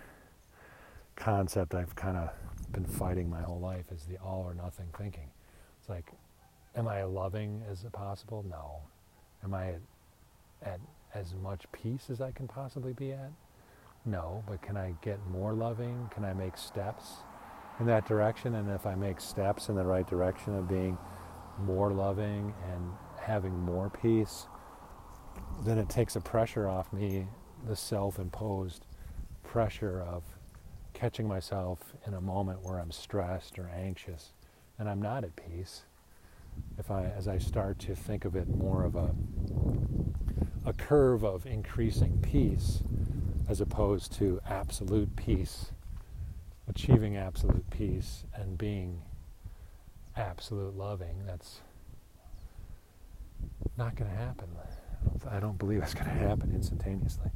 concept 1.15 1.77
I've 1.77 1.95
kind 1.95 2.17
of 2.17 2.31
been 2.73 2.85
fighting 2.85 3.31
my 3.31 3.43
whole 3.43 3.61
life 3.61 3.85
is 3.95 4.07
the 4.07 4.17
all 4.19 4.43
or 4.45 4.55
nothing 4.55 4.87
thinking. 4.99 5.31
It's 5.79 5.89
like, 5.89 6.11
am 6.75 6.89
I 6.89 7.05
loving 7.05 7.63
as 7.71 7.85
possible? 7.93 8.45
No. 8.51 8.81
Am 9.45 9.55
I 9.55 9.69
at, 9.69 9.81
at 10.65 10.81
as 11.15 11.37
much 11.41 11.71
peace 11.71 12.11
as 12.11 12.21
I 12.21 12.33
can 12.33 12.49
possibly 12.49 12.93
be 12.93 13.13
at? 13.13 13.31
No, 14.05 14.43
but 14.49 14.63
can 14.63 14.77
I 14.77 14.97
get 15.01 15.21
more 15.31 15.53
loving? 15.53 16.11
Can 16.13 16.25
I 16.25 16.33
make 16.33 16.57
steps 16.57 17.19
in 17.79 17.87
that 17.87 18.09
direction? 18.09 18.57
And 18.57 18.69
if 18.69 18.85
I 18.85 18.97
make 18.97 19.21
steps 19.21 19.69
in 19.69 19.77
the 19.77 19.85
right 19.85 20.09
direction 20.09 20.57
of 20.57 20.67
being 20.67 20.99
more 21.59 21.93
loving 21.93 22.55
and 22.73 22.93
having 23.21 23.59
more 23.59 23.91
peace, 23.91 24.47
then 25.65 25.79
it 25.79 25.89
takes 25.89 26.17
a 26.17 26.21
pressure 26.21 26.69
off 26.69 26.93
me, 26.93 27.27
the 27.67 27.77
self 27.77 28.19
imposed 28.19 28.87
pressure 29.43 30.03
of 30.03 30.23
catching 30.95 31.27
myself 31.27 31.95
in 32.07 32.15
a 32.15 32.21
moment 32.21 32.63
where 32.63 32.79
I'm 32.79 32.91
stressed 32.91 33.59
or 33.59 33.69
anxious 33.69 34.33
and 34.79 34.89
I'm 34.89 35.01
not 35.01 35.25
at 35.25 35.37
peace. 35.37 35.85
If 36.79 36.91
I, 36.91 37.05
as 37.05 37.29
I 37.29 37.39
start 37.39 37.79
to 37.81 37.95
think 37.95 38.25
of 38.25 38.35
it 38.35 38.49
more 38.49 38.85
of 38.85 38.97
a 38.97 39.15
a 40.69 40.73
curve 40.75 41.25
of 41.25 41.47
increasing 41.47 42.19
peace 42.21 42.83
as 43.49 43.63
opposed 43.63 44.13
to 44.13 44.39
absolute 44.47 45.17
peace, 45.17 45.73
achieving 46.69 47.17
absolute 47.17 47.69
peace 47.71 48.25
and 48.35 48.59
being 48.59 49.01
absolute 50.19 50.77
loving. 50.77 51.23
That's 51.27 51.61
not 53.77 53.95
going 53.95 54.11
to 54.11 54.17
happen. 54.17 54.49
I 55.31 55.41
don't 55.41 55.59
believe 55.59 55.83
it's 55.83 55.95
going 55.95 56.07
to 56.07 56.11
happen 56.11 56.53
instantaneously. 56.55 57.31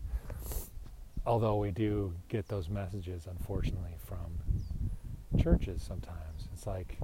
Although 1.24 1.56
we 1.56 1.70
do 1.70 2.12
get 2.28 2.48
those 2.48 2.68
messages, 2.68 3.26
unfortunately, 3.30 3.94
from 4.04 5.40
churches 5.40 5.82
sometimes. 5.82 6.48
It's 6.52 6.66
like, 6.66 6.98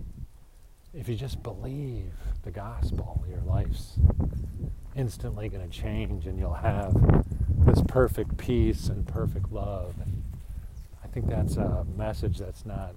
if 0.92 1.08
you 1.08 1.14
just 1.14 1.42
believe 1.42 2.12
the 2.42 2.50
gospel, 2.50 3.24
your 3.28 3.40
life's 3.40 3.98
instantly 4.96 5.48
going 5.48 5.68
to 5.68 5.76
change 5.76 6.26
and 6.26 6.38
you'll 6.38 6.54
have 6.54 6.92
this 7.64 7.80
perfect 7.86 8.36
peace 8.36 8.88
and 8.88 9.06
perfect 9.06 9.52
love. 9.52 9.94
I 11.04 11.06
think 11.06 11.28
that's 11.28 11.56
a 11.56 11.86
message 11.96 12.38
that's 12.38 12.66
not 12.66 12.94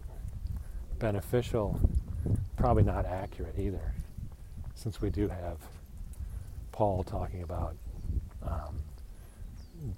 beneficial, 0.98 1.80
probably 2.62 2.84
not 2.84 3.06
accurate 3.06 3.56
either, 3.58 3.94
since 4.76 5.02
we 5.02 5.10
do 5.10 5.28
have 5.28 5.58
Paul 6.72 7.04
talking 7.04 7.42
about 7.42 7.76
um, 8.44 8.84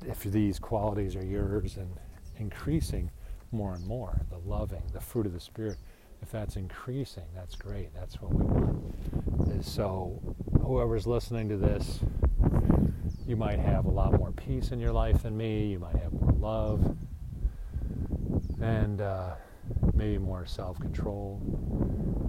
if 0.08 0.24
these 0.24 0.60
qualities 0.60 1.16
are 1.16 1.26
yours 1.26 1.78
and 1.78 1.92
increasing 2.38 3.12
more 3.52 3.74
and 3.74 3.86
more, 3.86 4.22
the 4.30 4.38
loving, 4.38 4.82
the 4.94 5.02
fruit 5.02 5.26
of 5.26 5.34
the 5.34 5.40
Spirit 5.40 5.78
if 6.24 6.32
that's 6.32 6.56
increasing, 6.56 7.26
that's 7.36 7.56
great. 7.58 7.94
That's 7.94 8.22
what 8.22 8.34
we 8.34 8.46
want. 8.46 9.66
So 9.66 10.22
whoever's 10.62 11.06
listening 11.06 11.50
to 11.50 11.58
this, 11.58 12.00
you 13.28 13.36
might 13.36 13.60
have 13.60 13.86
a 13.86 13.92
lot 13.92 14.14
more 14.14 14.32
peace 14.32 14.72
in 14.72 14.80
your 14.80 14.94
life 14.94 15.24
than 15.24 15.36
me. 15.36 15.66
You 15.66 15.80
might 15.80 15.98
have 15.98 16.14
more 16.14 16.32
love 16.32 16.96
and 18.62 19.02
uh, 19.02 19.32
maybe 19.94 20.18
more 20.18 20.46
self 20.46 20.80
control. 20.80 21.42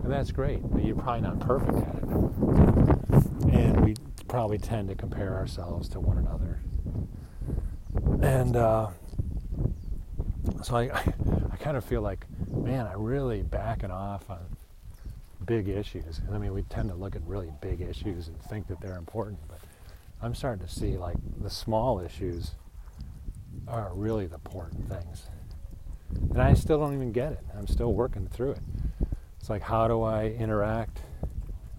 And 0.04 0.12
that's 0.12 0.30
great, 0.32 0.60
but 0.70 0.84
you're 0.84 0.96
probably 0.96 1.22
not 1.22 1.40
perfect 1.40 1.78
at 1.78 1.94
it. 1.96 3.54
And 3.54 3.80
we 3.82 3.94
probably 4.28 4.58
tend 4.58 4.88
to 4.88 4.94
compare 4.94 5.34
ourselves 5.34 5.88
to 5.90 6.00
one 6.00 6.18
another. 6.18 6.60
And 8.22 8.54
uh, 8.54 8.90
so 10.62 10.76
I, 10.76 10.82
I, 10.94 11.14
I 11.52 11.56
kind 11.56 11.78
of 11.78 11.84
feel 11.84 12.02
like, 12.02 12.26
man, 12.50 12.86
I'm 12.86 13.02
really 13.02 13.42
backing 13.42 13.90
off 13.90 14.28
on 14.28 14.40
big 15.46 15.68
issues. 15.68 16.20
I 16.30 16.36
mean, 16.36 16.52
we 16.52 16.62
tend 16.64 16.90
to 16.90 16.94
look 16.94 17.16
at 17.16 17.22
really 17.26 17.50
big 17.62 17.80
issues 17.80 18.28
and 18.28 18.38
think 18.42 18.66
that 18.68 18.82
they're 18.82 18.98
important, 18.98 19.38
but 19.48 19.58
I'm 20.20 20.34
starting 20.34 20.66
to 20.66 20.72
see 20.72 20.98
like 20.98 21.16
the 21.40 21.50
small 21.50 22.00
issues 22.00 22.52
are 23.66 23.90
really 23.94 24.26
the 24.26 24.34
important 24.34 24.86
things. 24.86 25.28
And 26.30 26.42
I 26.42 26.52
still 26.52 26.78
don't 26.78 26.92
even 26.92 27.12
get 27.12 27.32
it. 27.32 27.40
I'm 27.56 27.66
still 27.66 27.94
working 27.94 28.28
through 28.28 28.52
it. 28.52 28.62
It's 29.44 29.50
like, 29.50 29.60
how 29.60 29.88
do 29.88 30.00
I 30.00 30.28
interact 30.28 31.00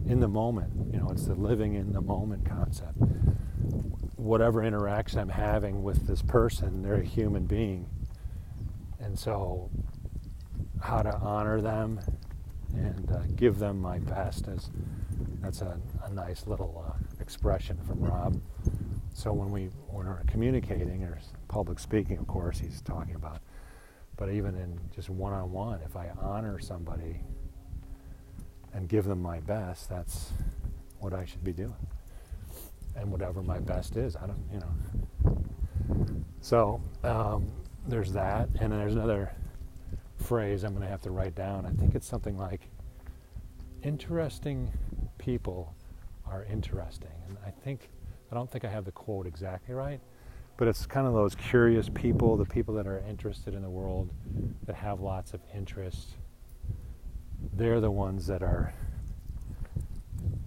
in 0.06 0.20
the 0.20 0.28
moment? 0.28 0.94
You 0.94 1.00
know, 1.00 1.10
it's 1.10 1.26
the 1.26 1.34
living 1.34 1.74
in 1.74 1.94
the 1.94 2.02
moment 2.02 2.46
concept. 2.46 2.96
Whatever 4.18 4.64
interaction 4.64 5.18
I'm 5.18 5.30
having 5.30 5.82
with 5.82 6.06
this 6.06 6.22
person, 6.22 6.84
they're 6.84 7.02
a 7.02 7.04
human 7.04 7.48
being. 7.48 7.90
And 9.00 9.18
so, 9.18 9.72
how 10.80 11.02
to 11.02 11.18
honor 11.18 11.60
them 11.60 12.00
and 12.76 13.12
uh, 13.12 13.22
give 13.36 13.58
them 13.58 13.82
my 13.82 13.98
best 13.98 14.48
is 14.48 14.70
that's 15.42 15.62
a, 15.62 15.80
a 16.04 16.12
nice 16.12 16.46
little 16.46 16.86
uh, 16.88 16.94
expression 17.20 17.80
from 17.88 18.00
Rob. 18.00 18.40
So 19.16 19.34
when 19.34 19.50
we 19.50 19.72
when 19.88 20.06
we're 20.06 20.22
communicating 20.28 21.02
or 21.02 21.18
public 21.48 21.80
speaking, 21.80 22.20
of 22.20 22.28
course, 22.28 22.60
he's 22.60 22.82
talking 22.82 23.16
about. 23.16 23.40
But 24.18 24.30
even 24.30 24.54
in 24.56 24.80
just 24.96 25.10
one-on-one, 25.10 25.80
if 25.84 25.96
I 25.96 26.12
honor 26.22 26.60
somebody 26.60 27.22
and 28.76 28.90
give 28.90 29.06
them 29.06 29.22
my 29.22 29.40
best, 29.40 29.90
that's 29.90 30.32
what 31.00 31.14
I 31.14 31.26
should 31.26 31.44
be 31.44 31.54
doing. 31.54 31.88
And 32.96 33.12
whatever 33.12 33.42
my 33.42 33.60
best 33.60 33.96
is, 33.96 34.16
I 34.16 34.28
don't, 34.28 34.44
you 34.52 34.60
know. 34.60 35.42
So 36.42 36.82
um, 37.04 37.52
there's 37.88 38.12
that, 38.14 38.50
and 38.60 38.72
then 38.72 38.80
there's 38.80 38.94
another 38.94 39.32
phrase 40.18 40.64
I'm 40.64 40.72
going 40.72 40.84
to 40.84 40.90
have 40.90 41.02
to 41.02 41.12
write 41.12 41.36
down. 41.36 41.66
I 41.66 41.72
think 41.72 41.96
it's 41.96 42.08
something 42.08 42.38
like 42.38 42.70
interesting 43.82 44.72
people 45.18 45.74
are 46.28 46.46
interesting. 46.46 47.10
And 47.28 47.38
I 47.46 47.52
think, 47.52 47.90
I 48.32 48.36
don't 48.36 48.50
think 48.50 48.66
I 48.66 48.70
have 48.70 48.86
the 48.86 48.92
quote 48.92 49.26
exactly 49.26 49.74
right, 49.74 50.02
but 50.58 50.68
it's 50.68 50.86
kind 50.86 51.08
of 51.08 51.14
those 51.14 51.36
curious 51.36 51.90
people, 51.90 52.38
the 52.38 52.46
people 52.46 52.74
that 52.76 52.88
are 52.88 53.04
interested 53.08 53.54
in 53.54 53.62
the 53.62 53.70
world, 53.70 54.10
that 54.66 54.76
have 54.76 55.00
lots 55.02 55.34
of 55.34 55.42
interest. 55.54 56.16
They're 57.54 57.80
the 57.80 57.92
ones 57.92 58.28
that 58.28 58.42
are 58.42 58.74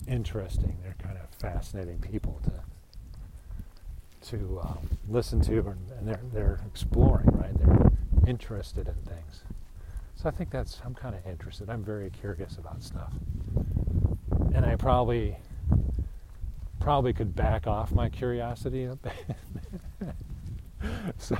interesting. 0.06 0.76
They're 0.82 0.96
kind 0.98 1.18
of 1.18 1.28
fascinating 1.38 1.98
people 1.98 2.40
to 2.44 2.52
to 4.30 4.60
um, 4.62 4.90
listen 5.08 5.40
to, 5.42 5.74
and 5.98 6.08
they're 6.08 6.20
they're 6.32 6.60
exploring, 6.66 7.28
right? 7.32 7.56
They're 7.58 7.92
interested 8.26 8.88
in 8.88 8.94
things. 8.94 9.42
So 10.20 10.28
I 10.28 10.32
think 10.32 10.50
that's, 10.50 10.80
I'm 10.84 10.94
kind 10.94 11.14
of 11.14 11.24
interested. 11.30 11.70
I'm 11.70 11.84
very 11.84 12.10
curious 12.10 12.56
about 12.58 12.82
stuff. 12.82 13.12
And 14.52 14.66
I 14.66 14.74
probably, 14.74 15.36
probably 16.80 17.12
could 17.12 17.36
back 17.36 17.68
off 17.68 17.92
my 17.92 18.08
curiosity 18.08 18.84
a 18.84 18.96
bit. 18.96 19.12
so, 21.18 21.38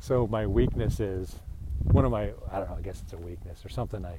so 0.00 0.26
my 0.26 0.46
weakness 0.46 1.00
is, 1.00 1.36
one 1.84 2.04
of 2.04 2.10
my, 2.10 2.32
I 2.50 2.58
don't 2.58 2.70
know, 2.70 2.76
I 2.78 2.80
guess 2.80 3.00
it's 3.02 3.12
a 3.12 3.18
weakness 3.18 3.64
or 3.64 3.68
something. 3.68 4.04
I, 4.04 4.18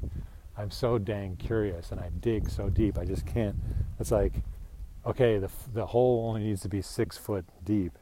I'm 0.57 0.71
so 0.71 0.97
dang 0.97 1.35
curious 1.37 1.91
and 1.91 1.99
I 1.99 2.09
dig 2.19 2.49
so 2.49 2.69
deep. 2.69 2.97
I 2.97 3.05
just 3.05 3.25
can't, 3.25 3.55
it's 3.99 4.11
like, 4.11 4.33
okay, 5.05 5.37
the, 5.37 5.49
the 5.73 5.85
hole 5.85 6.27
only 6.27 6.41
needs 6.43 6.61
to 6.61 6.69
be 6.69 6.81
six 6.81 7.17
foot 7.17 7.45
deep, 7.63 7.97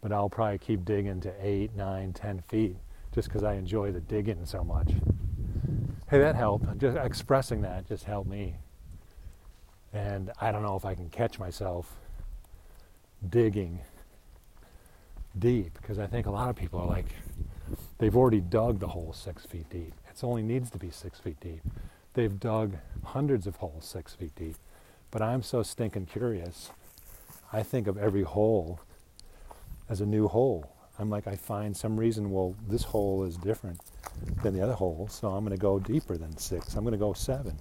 but 0.00 0.12
I'll 0.12 0.30
probably 0.30 0.58
keep 0.58 0.84
digging 0.84 1.20
to 1.22 1.32
eight, 1.40 1.74
nine, 1.76 2.12
ten 2.12 2.42
feet 2.48 2.76
just 3.14 3.28
because 3.28 3.42
I 3.42 3.54
enjoy 3.54 3.92
the 3.92 4.00
digging 4.00 4.46
so 4.46 4.64
much. 4.64 4.92
Hey, 6.08 6.18
that 6.18 6.34
helped. 6.34 6.78
Just 6.78 6.96
expressing 6.96 7.62
that 7.62 7.86
just 7.86 8.04
helped 8.04 8.28
me. 8.28 8.56
And 9.92 10.30
I 10.40 10.52
don't 10.52 10.62
know 10.62 10.76
if 10.76 10.84
I 10.84 10.94
can 10.94 11.08
catch 11.10 11.38
myself 11.38 11.92
digging 13.28 13.80
deep 15.38 15.74
because 15.74 15.98
I 15.98 16.06
think 16.06 16.26
a 16.26 16.30
lot 16.30 16.48
of 16.48 16.56
people 16.56 16.80
are 16.80 16.86
like, 16.86 17.06
they've 18.00 18.16
already 18.16 18.40
dug 18.40 18.80
the 18.80 18.88
hole 18.88 19.12
six 19.12 19.46
feet 19.46 19.70
deep. 19.70 19.92
It 20.10 20.24
only 20.24 20.42
needs 20.42 20.70
to 20.70 20.78
be 20.78 20.90
six 20.90 21.20
feet 21.20 21.38
deep. 21.40 21.60
They've 22.14 22.40
dug 22.40 22.76
hundreds 23.04 23.46
of 23.46 23.56
holes 23.56 23.84
six 23.84 24.14
feet 24.14 24.34
deep. 24.34 24.56
But 25.10 25.22
I'm 25.22 25.42
so 25.42 25.62
stinking 25.62 26.06
curious. 26.06 26.70
I 27.52 27.62
think 27.62 27.86
of 27.86 27.96
every 27.96 28.22
hole 28.22 28.80
as 29.88 30.00
a 30.00 30.06
new 30.06 30.28
hole. 30.28 30.72
I'm 30.98 31.08
like, 31.08 31.26
I 31.26 31.36
find 31.36 31.76
some 31.76 31.98
reason, 31.98 32.30
well, 32.30 32.54
this 32.68 32.82
hole 32.82 33.24
is 33.24 33.36
different 33.36 33.80
than 34.42 34.54
the 34.54 34.62
other 34.62 34.74
hole, 34.74 35.08
so 35.10 35.28
I'm 35.28 35.44
going 35.44 35.56
to 35.56 35.60
go 35.60 35.78
deeper 35.78 36.16
than 36.16 36.36
six. 36.36 36.74
I'm 36.74 36.84
going 36.84 36.92
to 36.92 36.98
go 36.98 37.12
seven. 37.12 37.56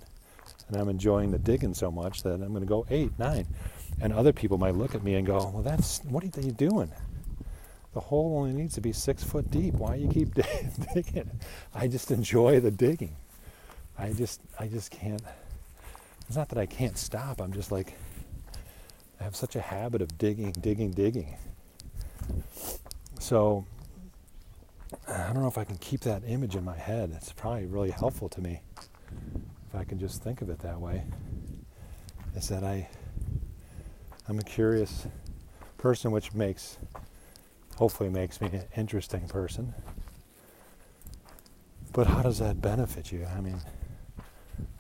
And 0.68 0.78
I'm 0.78 0.90
enjoying 0.90 1.32
the 1.32 1.40
digging 1.40 1.74
so 1.74 1.90
much 1.90 2.24
that 2.24 2.34
I'm 2.34 2.50
going 2.50 2.62
to 2.62 2.66
go 2.66 2.86
eight, 2.90 3.12
nine. 3.18 3.48
And 4.02 4.14
other 4.14 4.34
people 4.34 4.58
might 4.58 4.76
look 4.76 4.94
at 4.94 5.04
me 5.04 5.16
and 5.16 5.26
go, 5.26 5.38
well, 5.54 5.64
that's, 5.64 6.04
what 6.04 6.24
are 6.24 6.42
you 6.42 6.52
doing? 6.52 6.92
The 7.94 8.00
hole 8.00 8.38
only 8.38 8.54
needs 8.54 8.76
to 8.76 8.82
be 8.82 8.94
six 8.94 9.24
foot 9.24 9.50
deep. 9.50 9.74
Why 9.74 9.98
do 9.98 10.04
you 10.04 10.10
keep 10.10 10.34
digging? 10.94 11.32
I 11.74 11.88
just 11.88 12.12
enjoy 12.12 12.60
the 12.60 12.72
digging. 12.72 13.16
I 13.98 14.14
just, 14.14 14.42
I 14.60 14.68
just 14.68 14.92
can't. 14.92 15.22
It's 16.28 16.38
not 16.38 16.50
that 16.50 16.60
I 16.60 16.66
can't 16.66 16.98
stop. 16.98 17.42
I'm 17.42 17.52
just 17.52 17.72
like, 17.72 17.96
I 19.20 19.24
have 19.24 19.36
such 19.36 19.56
a 19.56 19.62
habit 19.62 20.02
of 20.02 20.18
digging, 20.18 20.52
digging, 20.52 20.92
digging. 20.92 21.36
So 23.20 23.66
I 25.08 25.34
don't 25.34 25.42
know 25.42 25.48
if 25.48 25.58
I 25.58 25.64
can 25.64 25.78
keep 25.78 26.02
that 26.02 26.24
image 26.26 26.56
in 26.56 26.64
my 26.64 26.78
head. 26.78 27.12
It's 27.16 27.32
probably 27.34 27.66
really 27.66 27.92
helpful 27.92 28.30
to 28.30 28.42
me 28.42 28.62
if 29.68 29.76
I 29.76 29.84
can 29.84 30.00
just 30.00 30.24
think 30.24 30.42
of 30.42 30.50
it 30.50 30.60
that 30.60 30.80
way. 30.80 31.04
Is 32.36 32.48
that 32.50 32.64
I 32.64 32.88
I'm 34.28 34.38
a 34.38 34.44
curious 34.44 35.08
person 35.78 36.12
which 36.12 36.34
makes 36.34 36.78
hopefully 37.80 38.10
makes 38.10 38.42
me 38.42 38.50
an 38.52 38.66
interesting 38.76 39.26
person. 39.30 39.74
But 41.94 42.08
how 42.08 42.22
does 42.22 42.40
that 42.40 42.62
benefit 42.62 43.10
you? 43.10 43.26
I 43.26 43.40
mean, 43.40 43.58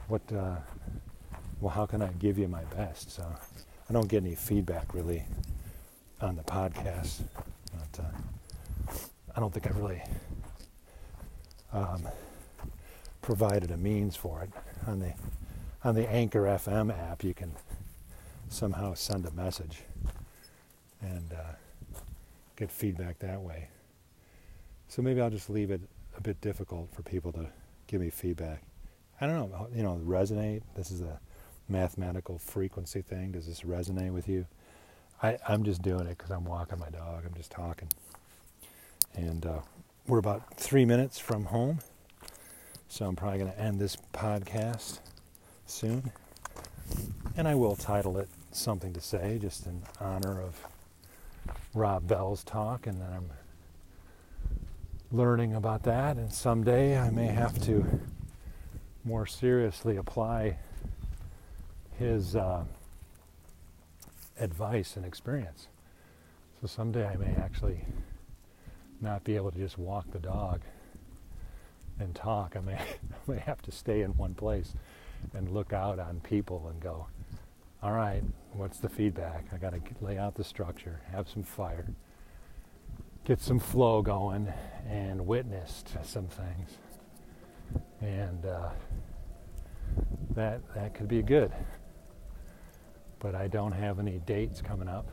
what 0.09 0.21
uh, 0.33 0.57
well 1.61 1.69
how 1.69 1.85
can 1.85 2.01
I 2.01 2.09
give 2.19 2.37
you 2.37 2.49
my 2.49 2.65
best? 2.65 3.09
So 3.11 3.23
I 3.89 3.93
don't 3.93 4.09
get 4.09 4.21
any 4.21 4.35
feedback 4.35 4.93
really 4.93 5.23
on 6.19 6.35
the 6.35 6.43
podcast. 6.43 7.21
But 7.71 8.03
uh, 8.03 8.97
I 9.33 9.39
don't 9.39 9.53
think 9.53 9.67
I 9.67 9.79
really 9.79 10.01
um, 11.71 12.05
provided 13.21 13.71
a 13.71 13.77
means 13.77 14.17
for 14.17 14.43
it. 14.43 14.49
On 14.87 14.99
the 14.99 15.13
on 15.85 15.95
the 15.95 16.05
Anchor 16.11 16.41
FM 16.41 16.91
app, 17.09 17.23
you 17.23 17.33
can 17.33 17.53
somehow 18.49 18.93
send 18.93 19.25
a 19.25 19.31
message 19.31 19.83
and 21.01 21.31
uh, 21.31 21.53
get 22.59 22.69
feedback 22.69 23.19
that 23.19 23.41
way. 23.41 23.69
So 24.89 25.01
maybe 25.01 25.21
I'll 25.21 25.29
just 25.29 25.49
leave 25.49 25.71
it 25.71 25.81
a 26.17 26.21
bit 26.21 26.41
difficult 26.41 26.93
for 26.93 27.03
people 27.03 27.31
to 27.33 27.47
give 27.87 28.01
me 28.01 28.09
feedback. 28.09 28.63
I 29.21 29.27
don't 29.27 29.49
know, 29.49 29.67
you 29.73 29.81
know, 29.81 29.99
resonate. 30.05 30.61
This 30.75 30.91
is 30.91 31.01
a 31.01 31.19
mathematical 31.69 32.37
frequency 32.37 33.01
thing. 33.01 33.31
Does 33.31 33.47
this 33.47 33.61
resonate 33.61 34.11
with 34.11 34.27
you? 34.27 34.45
I, 35.23 35.37
I'm 35.47 35.63
just 35.63 35.81
doing 35.81 36.05
it 36.07 36.17
because 36.17 36.31
I'm 36.31 36.43
walking 36.43 36.79
my 36.79 36.89
dog. 36.89 37.23
I'm 37.25 37.33
just 37.33 37.51
talking. 37.51 37.89
And 39.15 39.45
uh, 39.45 39.59
we're 40.07 40.19
about 40.19 40.55
three 40.55 40.85
minutes 40.85 41.17
from 41.17 41.45
home. 41.45 41.79
So 42.89 43.05
I'm 43.05 43.15
probably 43.15 43.39
going 43.39 43.51
to 43.51 43.59
end 43.59 43.79
this 43.79 43.95
podcast 44.13 44.99
soon. 45.65 46.11
And 47.37 47.47
I 47.47 47.55
will 47.55 47.75
title 47.75 48.17
it 48.17 48.27
Something 48.51 48.93
to 48.93 49.01
Say, 49.01 49.37
just 49.39 49.65
in 49.65 49.83
honor 50.01 50.41
of 50.41 50.65
Rob 51.73 52.07
Bell's 52.07 52.43
talk. 52.43 52.87
And 52.87 52.99
then 52.99 53.09
I'm 53.11 53.29
learning 55.11 55.55
about 55.55 55.83
that. 55.83 56.17
And 56.17 56.31
someday 56.31 56.97
I 56.97 57.09
may 57.09 57.27
have 57.27 57.61
to 57.65 57.85
more 59.03 59.25
seriously 59.25 59.97
apply 59.97 60.57
his. 61.97 62.35
Uh, 62.35 62.63
advice 64.39 64.95
and 64.95 65.05
experience. 65.05 65.67
So 66.61 66.67
someday 66.67 67.05
I 67.05 67.15
may 67.17 67.33
actually 67.35 67.85
not 69.01 69.23
be 69.23 69.35
able 69.35 69.51
to 69.51 69.57
just 69.57 69.77
walk 69.77 70.11
the 70.11 70.19
dog 70.19 70.61
and 71.99 72.13
talk. 72.15 72.55
I 72.55 72.61
may, 72.61 72.73
I 72.77 73.31
may 73.31 73.39
have 73.39 73.61
to 73.63 73.71
stay 73.71 74.01
in 74.01 74.11
one 74.17 74.33
place 74.33 74.73
and 75.33 75.49
look 75.49 75.73
out 75.73 75.99
on 75.99 76.21
people 76.21 76.67
and 76.69 76.79
go, 76.79 77.07
all 77.81 77.93
right, 77.93 78.23
what's 78.53 78.79
the 78.79 78.89
feedback? 78.89 79.45
I 79.53 79.57
got 79.57 79.73
to 79.73 79.79
lay 80.01 80.17
out 80.17 80.35
the 80.35 80.43
structure, 80.43 80.99
have 81.11 81.29
some 81.29 81.43
fire, 81.43 81.87
get 83.23 83.39
some 83.39 83.59
flow 83.59 84.01
going 84.01 84.51
and 84.89 85.25
witnessed 85.25 85.95
some 86.03 86.27
things. 86.27 86.77
And 88.01 88.45
uh, 88.45 88.69
that 90.35 90.61
that 90.75 90.93
could 90.93 91.07
be 91.07 91.21
good. 91.21 91.51
But 93.19 93.35
I 93.35 93.47
don't 93.47 93.73
have 93.73 93.99
any 93.99 94.19
dates 94.19 94.61
coming 94.61 94.87
up 94.87 95.07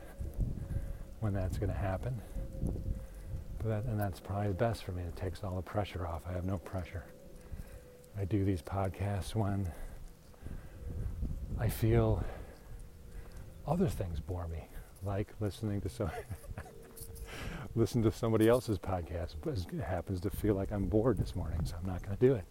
when 1.19 1.33
that's 1.33 1.57
going 1.57 1.71
to 1.71 1.77
happen. 1.77 2.21
But 3.59 3.67
that, 3.67 3.83
and 3.85 3.99
that's 3.99 4.19
probably 4.19 4.49
the 4.49 4.53
best 4.53 4.83
for 4.83 4.91
me. 4.91 5.03
It 5.03 5.15
takes 5.15 5.43
all 5.43 5.55
the 5.55 5.61
pressure 5.61 6.05
off. 6.05 6.21
I 6.29 6.33
have 6.33 6.45
no 6.45 6.57
pressure. 6.57 7.03
I 8.19 8.25
do 8.25 8.43
these 8.43 8.61
podcasts 8.61 9.35
when 9.35 9.71
I 11.59 11.69
feel 11.69 12.23
other 13.67 13.87
things 13.87 14.19
bore 14.19 14.47
me, 14.47 14.67
like 15.03 15.27
listening 15.39 15.81
to 15.81 15.89
some 15.89 16.11
listen 17.75 18.01
to 18.03 18.11
somebody 18.11 18.47
else's 18.47 18.79
podcast. 18.79 19.35
But 19.41 19.57
it 19.57 19.83
happens 19.83 20.21
to 20.21 20.29
feel 20.29 20.55
like 20.55 20.71
I'm 20.71 20.85
bored 20.85 21.17
this 21.17 21.35
morning, 21.35 21.59
so 21.65 21.75
I'm 21.81 21.89
not 21.89 22.01
going 22.03 22.17
to 22.17 22.25
do 22.25 22.33
it. 22.33 22.45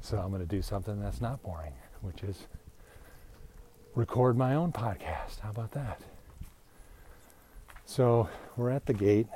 So 0.00 0.18
I'm 0.18 0.30
going 0.30 0.42
to 0.42 0.48
do 0.48 0.62
something 0.62 1.00
that's 1.00 1.20
not 1.20 1.42
boring, 1.42 1.72
which 2.02 2.22
is 2.22 2.46
record 3.94 4.36
my 4.36 4.54
own 4.54 4.72
podcast. 4.72 5.40
How 5.40 5.50
about 5.50 5.72
that? 5.72 6.00
So 7.86 8.28
we're 8.56 8.70
at 8.70 8.86
the 8.86 8.94
gate. 8.94 9.28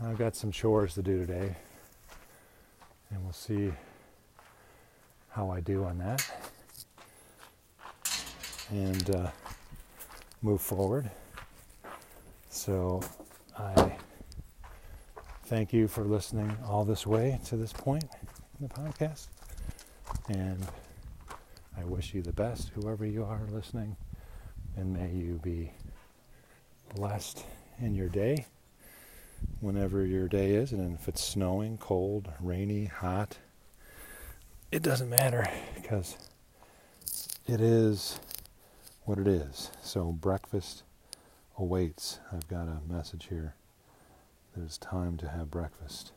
I've 0.00 0.18
got 0.18 0.36
some 0.36 0.52
chores 0.52 0.94
to 0.94 1.02
do 1.02 1.18
today, 1.18 1.56
and 3.10 3.22
we'll 3.22 3.32
see 3.32 3.72
how 5.30 5.50
I 5.50 5.60
do 5.60 5.84
on 5.84 5.98
that 5.98 6.24
and 8.70 9.14
uh, 9.14 9.30
move 10.42 10.60
forward. 10.60 11.10
So 12.50 13.02
I 13.58 13.96
thank 15.44 15.72
you 15.72 15.88
for 15.88 16.04
listening 16.04 16.56
all 16.66 16.84
this 16.84 17.06
way 17.06 17.40
to 17.46 17.56
this 17.56 17.72
point 17.72 18.04
in 18.60 18.68
the 18.68 18.74
podcast. 18.74 19.28
And 20.28 20.66
I 21.76 21.84
wish 21.84 22.14
you 22.14 22.22
the 22.22 22.32
best, 22.32 22.70
whoever 22.74 23.06
you 23.06 23.24
are 23.24 23.40
listening, 23.50 23.96
and 24.76 24.92
may 24.92 25.10
you 25.10 25.40
be 25.42 25.72
blessed 26.94 27.44
in 27.80 27.94
your 27.94 28.08
day, 28.08 28.46
whenever 29.60 30.04
your 30.04 30.28
day 30.28 30.52
is, 30.52 30.72
and 30.72 30.98
if 30.98 31.08
it's 31.08 31.22
snowing, 31.22 31.78
cold, 31.78 32.28
rainy, 32.40 32.86
hot, 32.86 33.38
it 34.72 34.82
doesn't 34.82 35.08
matter 35.08 35.48
because 35.74 36.16
it 37.46 37.60
is 37.60 38.18
what 39.08 39.18
it 39.18 39.26
is. 39.26 39.70
So 39.80 40.12
breakfast 40.12 40.82
awaits. 41.56 42.20
I've 42.30 42.46
got 42.46 42.68
a 42.68 42.80
message 42.86 43.28
here. 43.30 43.54
that 44.54 44.62
it's 44.62 44.76
time 44.76 45.16
to 45.16 45.28
have 45.28 45.50
breakfast. 45.50 46.12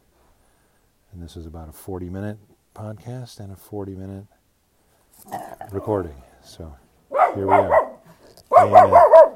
And 1.14 1.24
this 1.24 1.38
is 1.38 1.46
about 1.46 1.70
a 1.70 1.72
40 1.72 2.10
minute 2.10 2.38
podcast 2.76 3.40
and 3.40 3.52
a 3.54 3.56
40 3.56 3.96
minute 3.96 4.26
recording. 5.72 6.22
So 6.44 6.76
here 7.34 7.48
we 7.48 7.54
are. 7.54 7.92
Amen. 8.58 9.31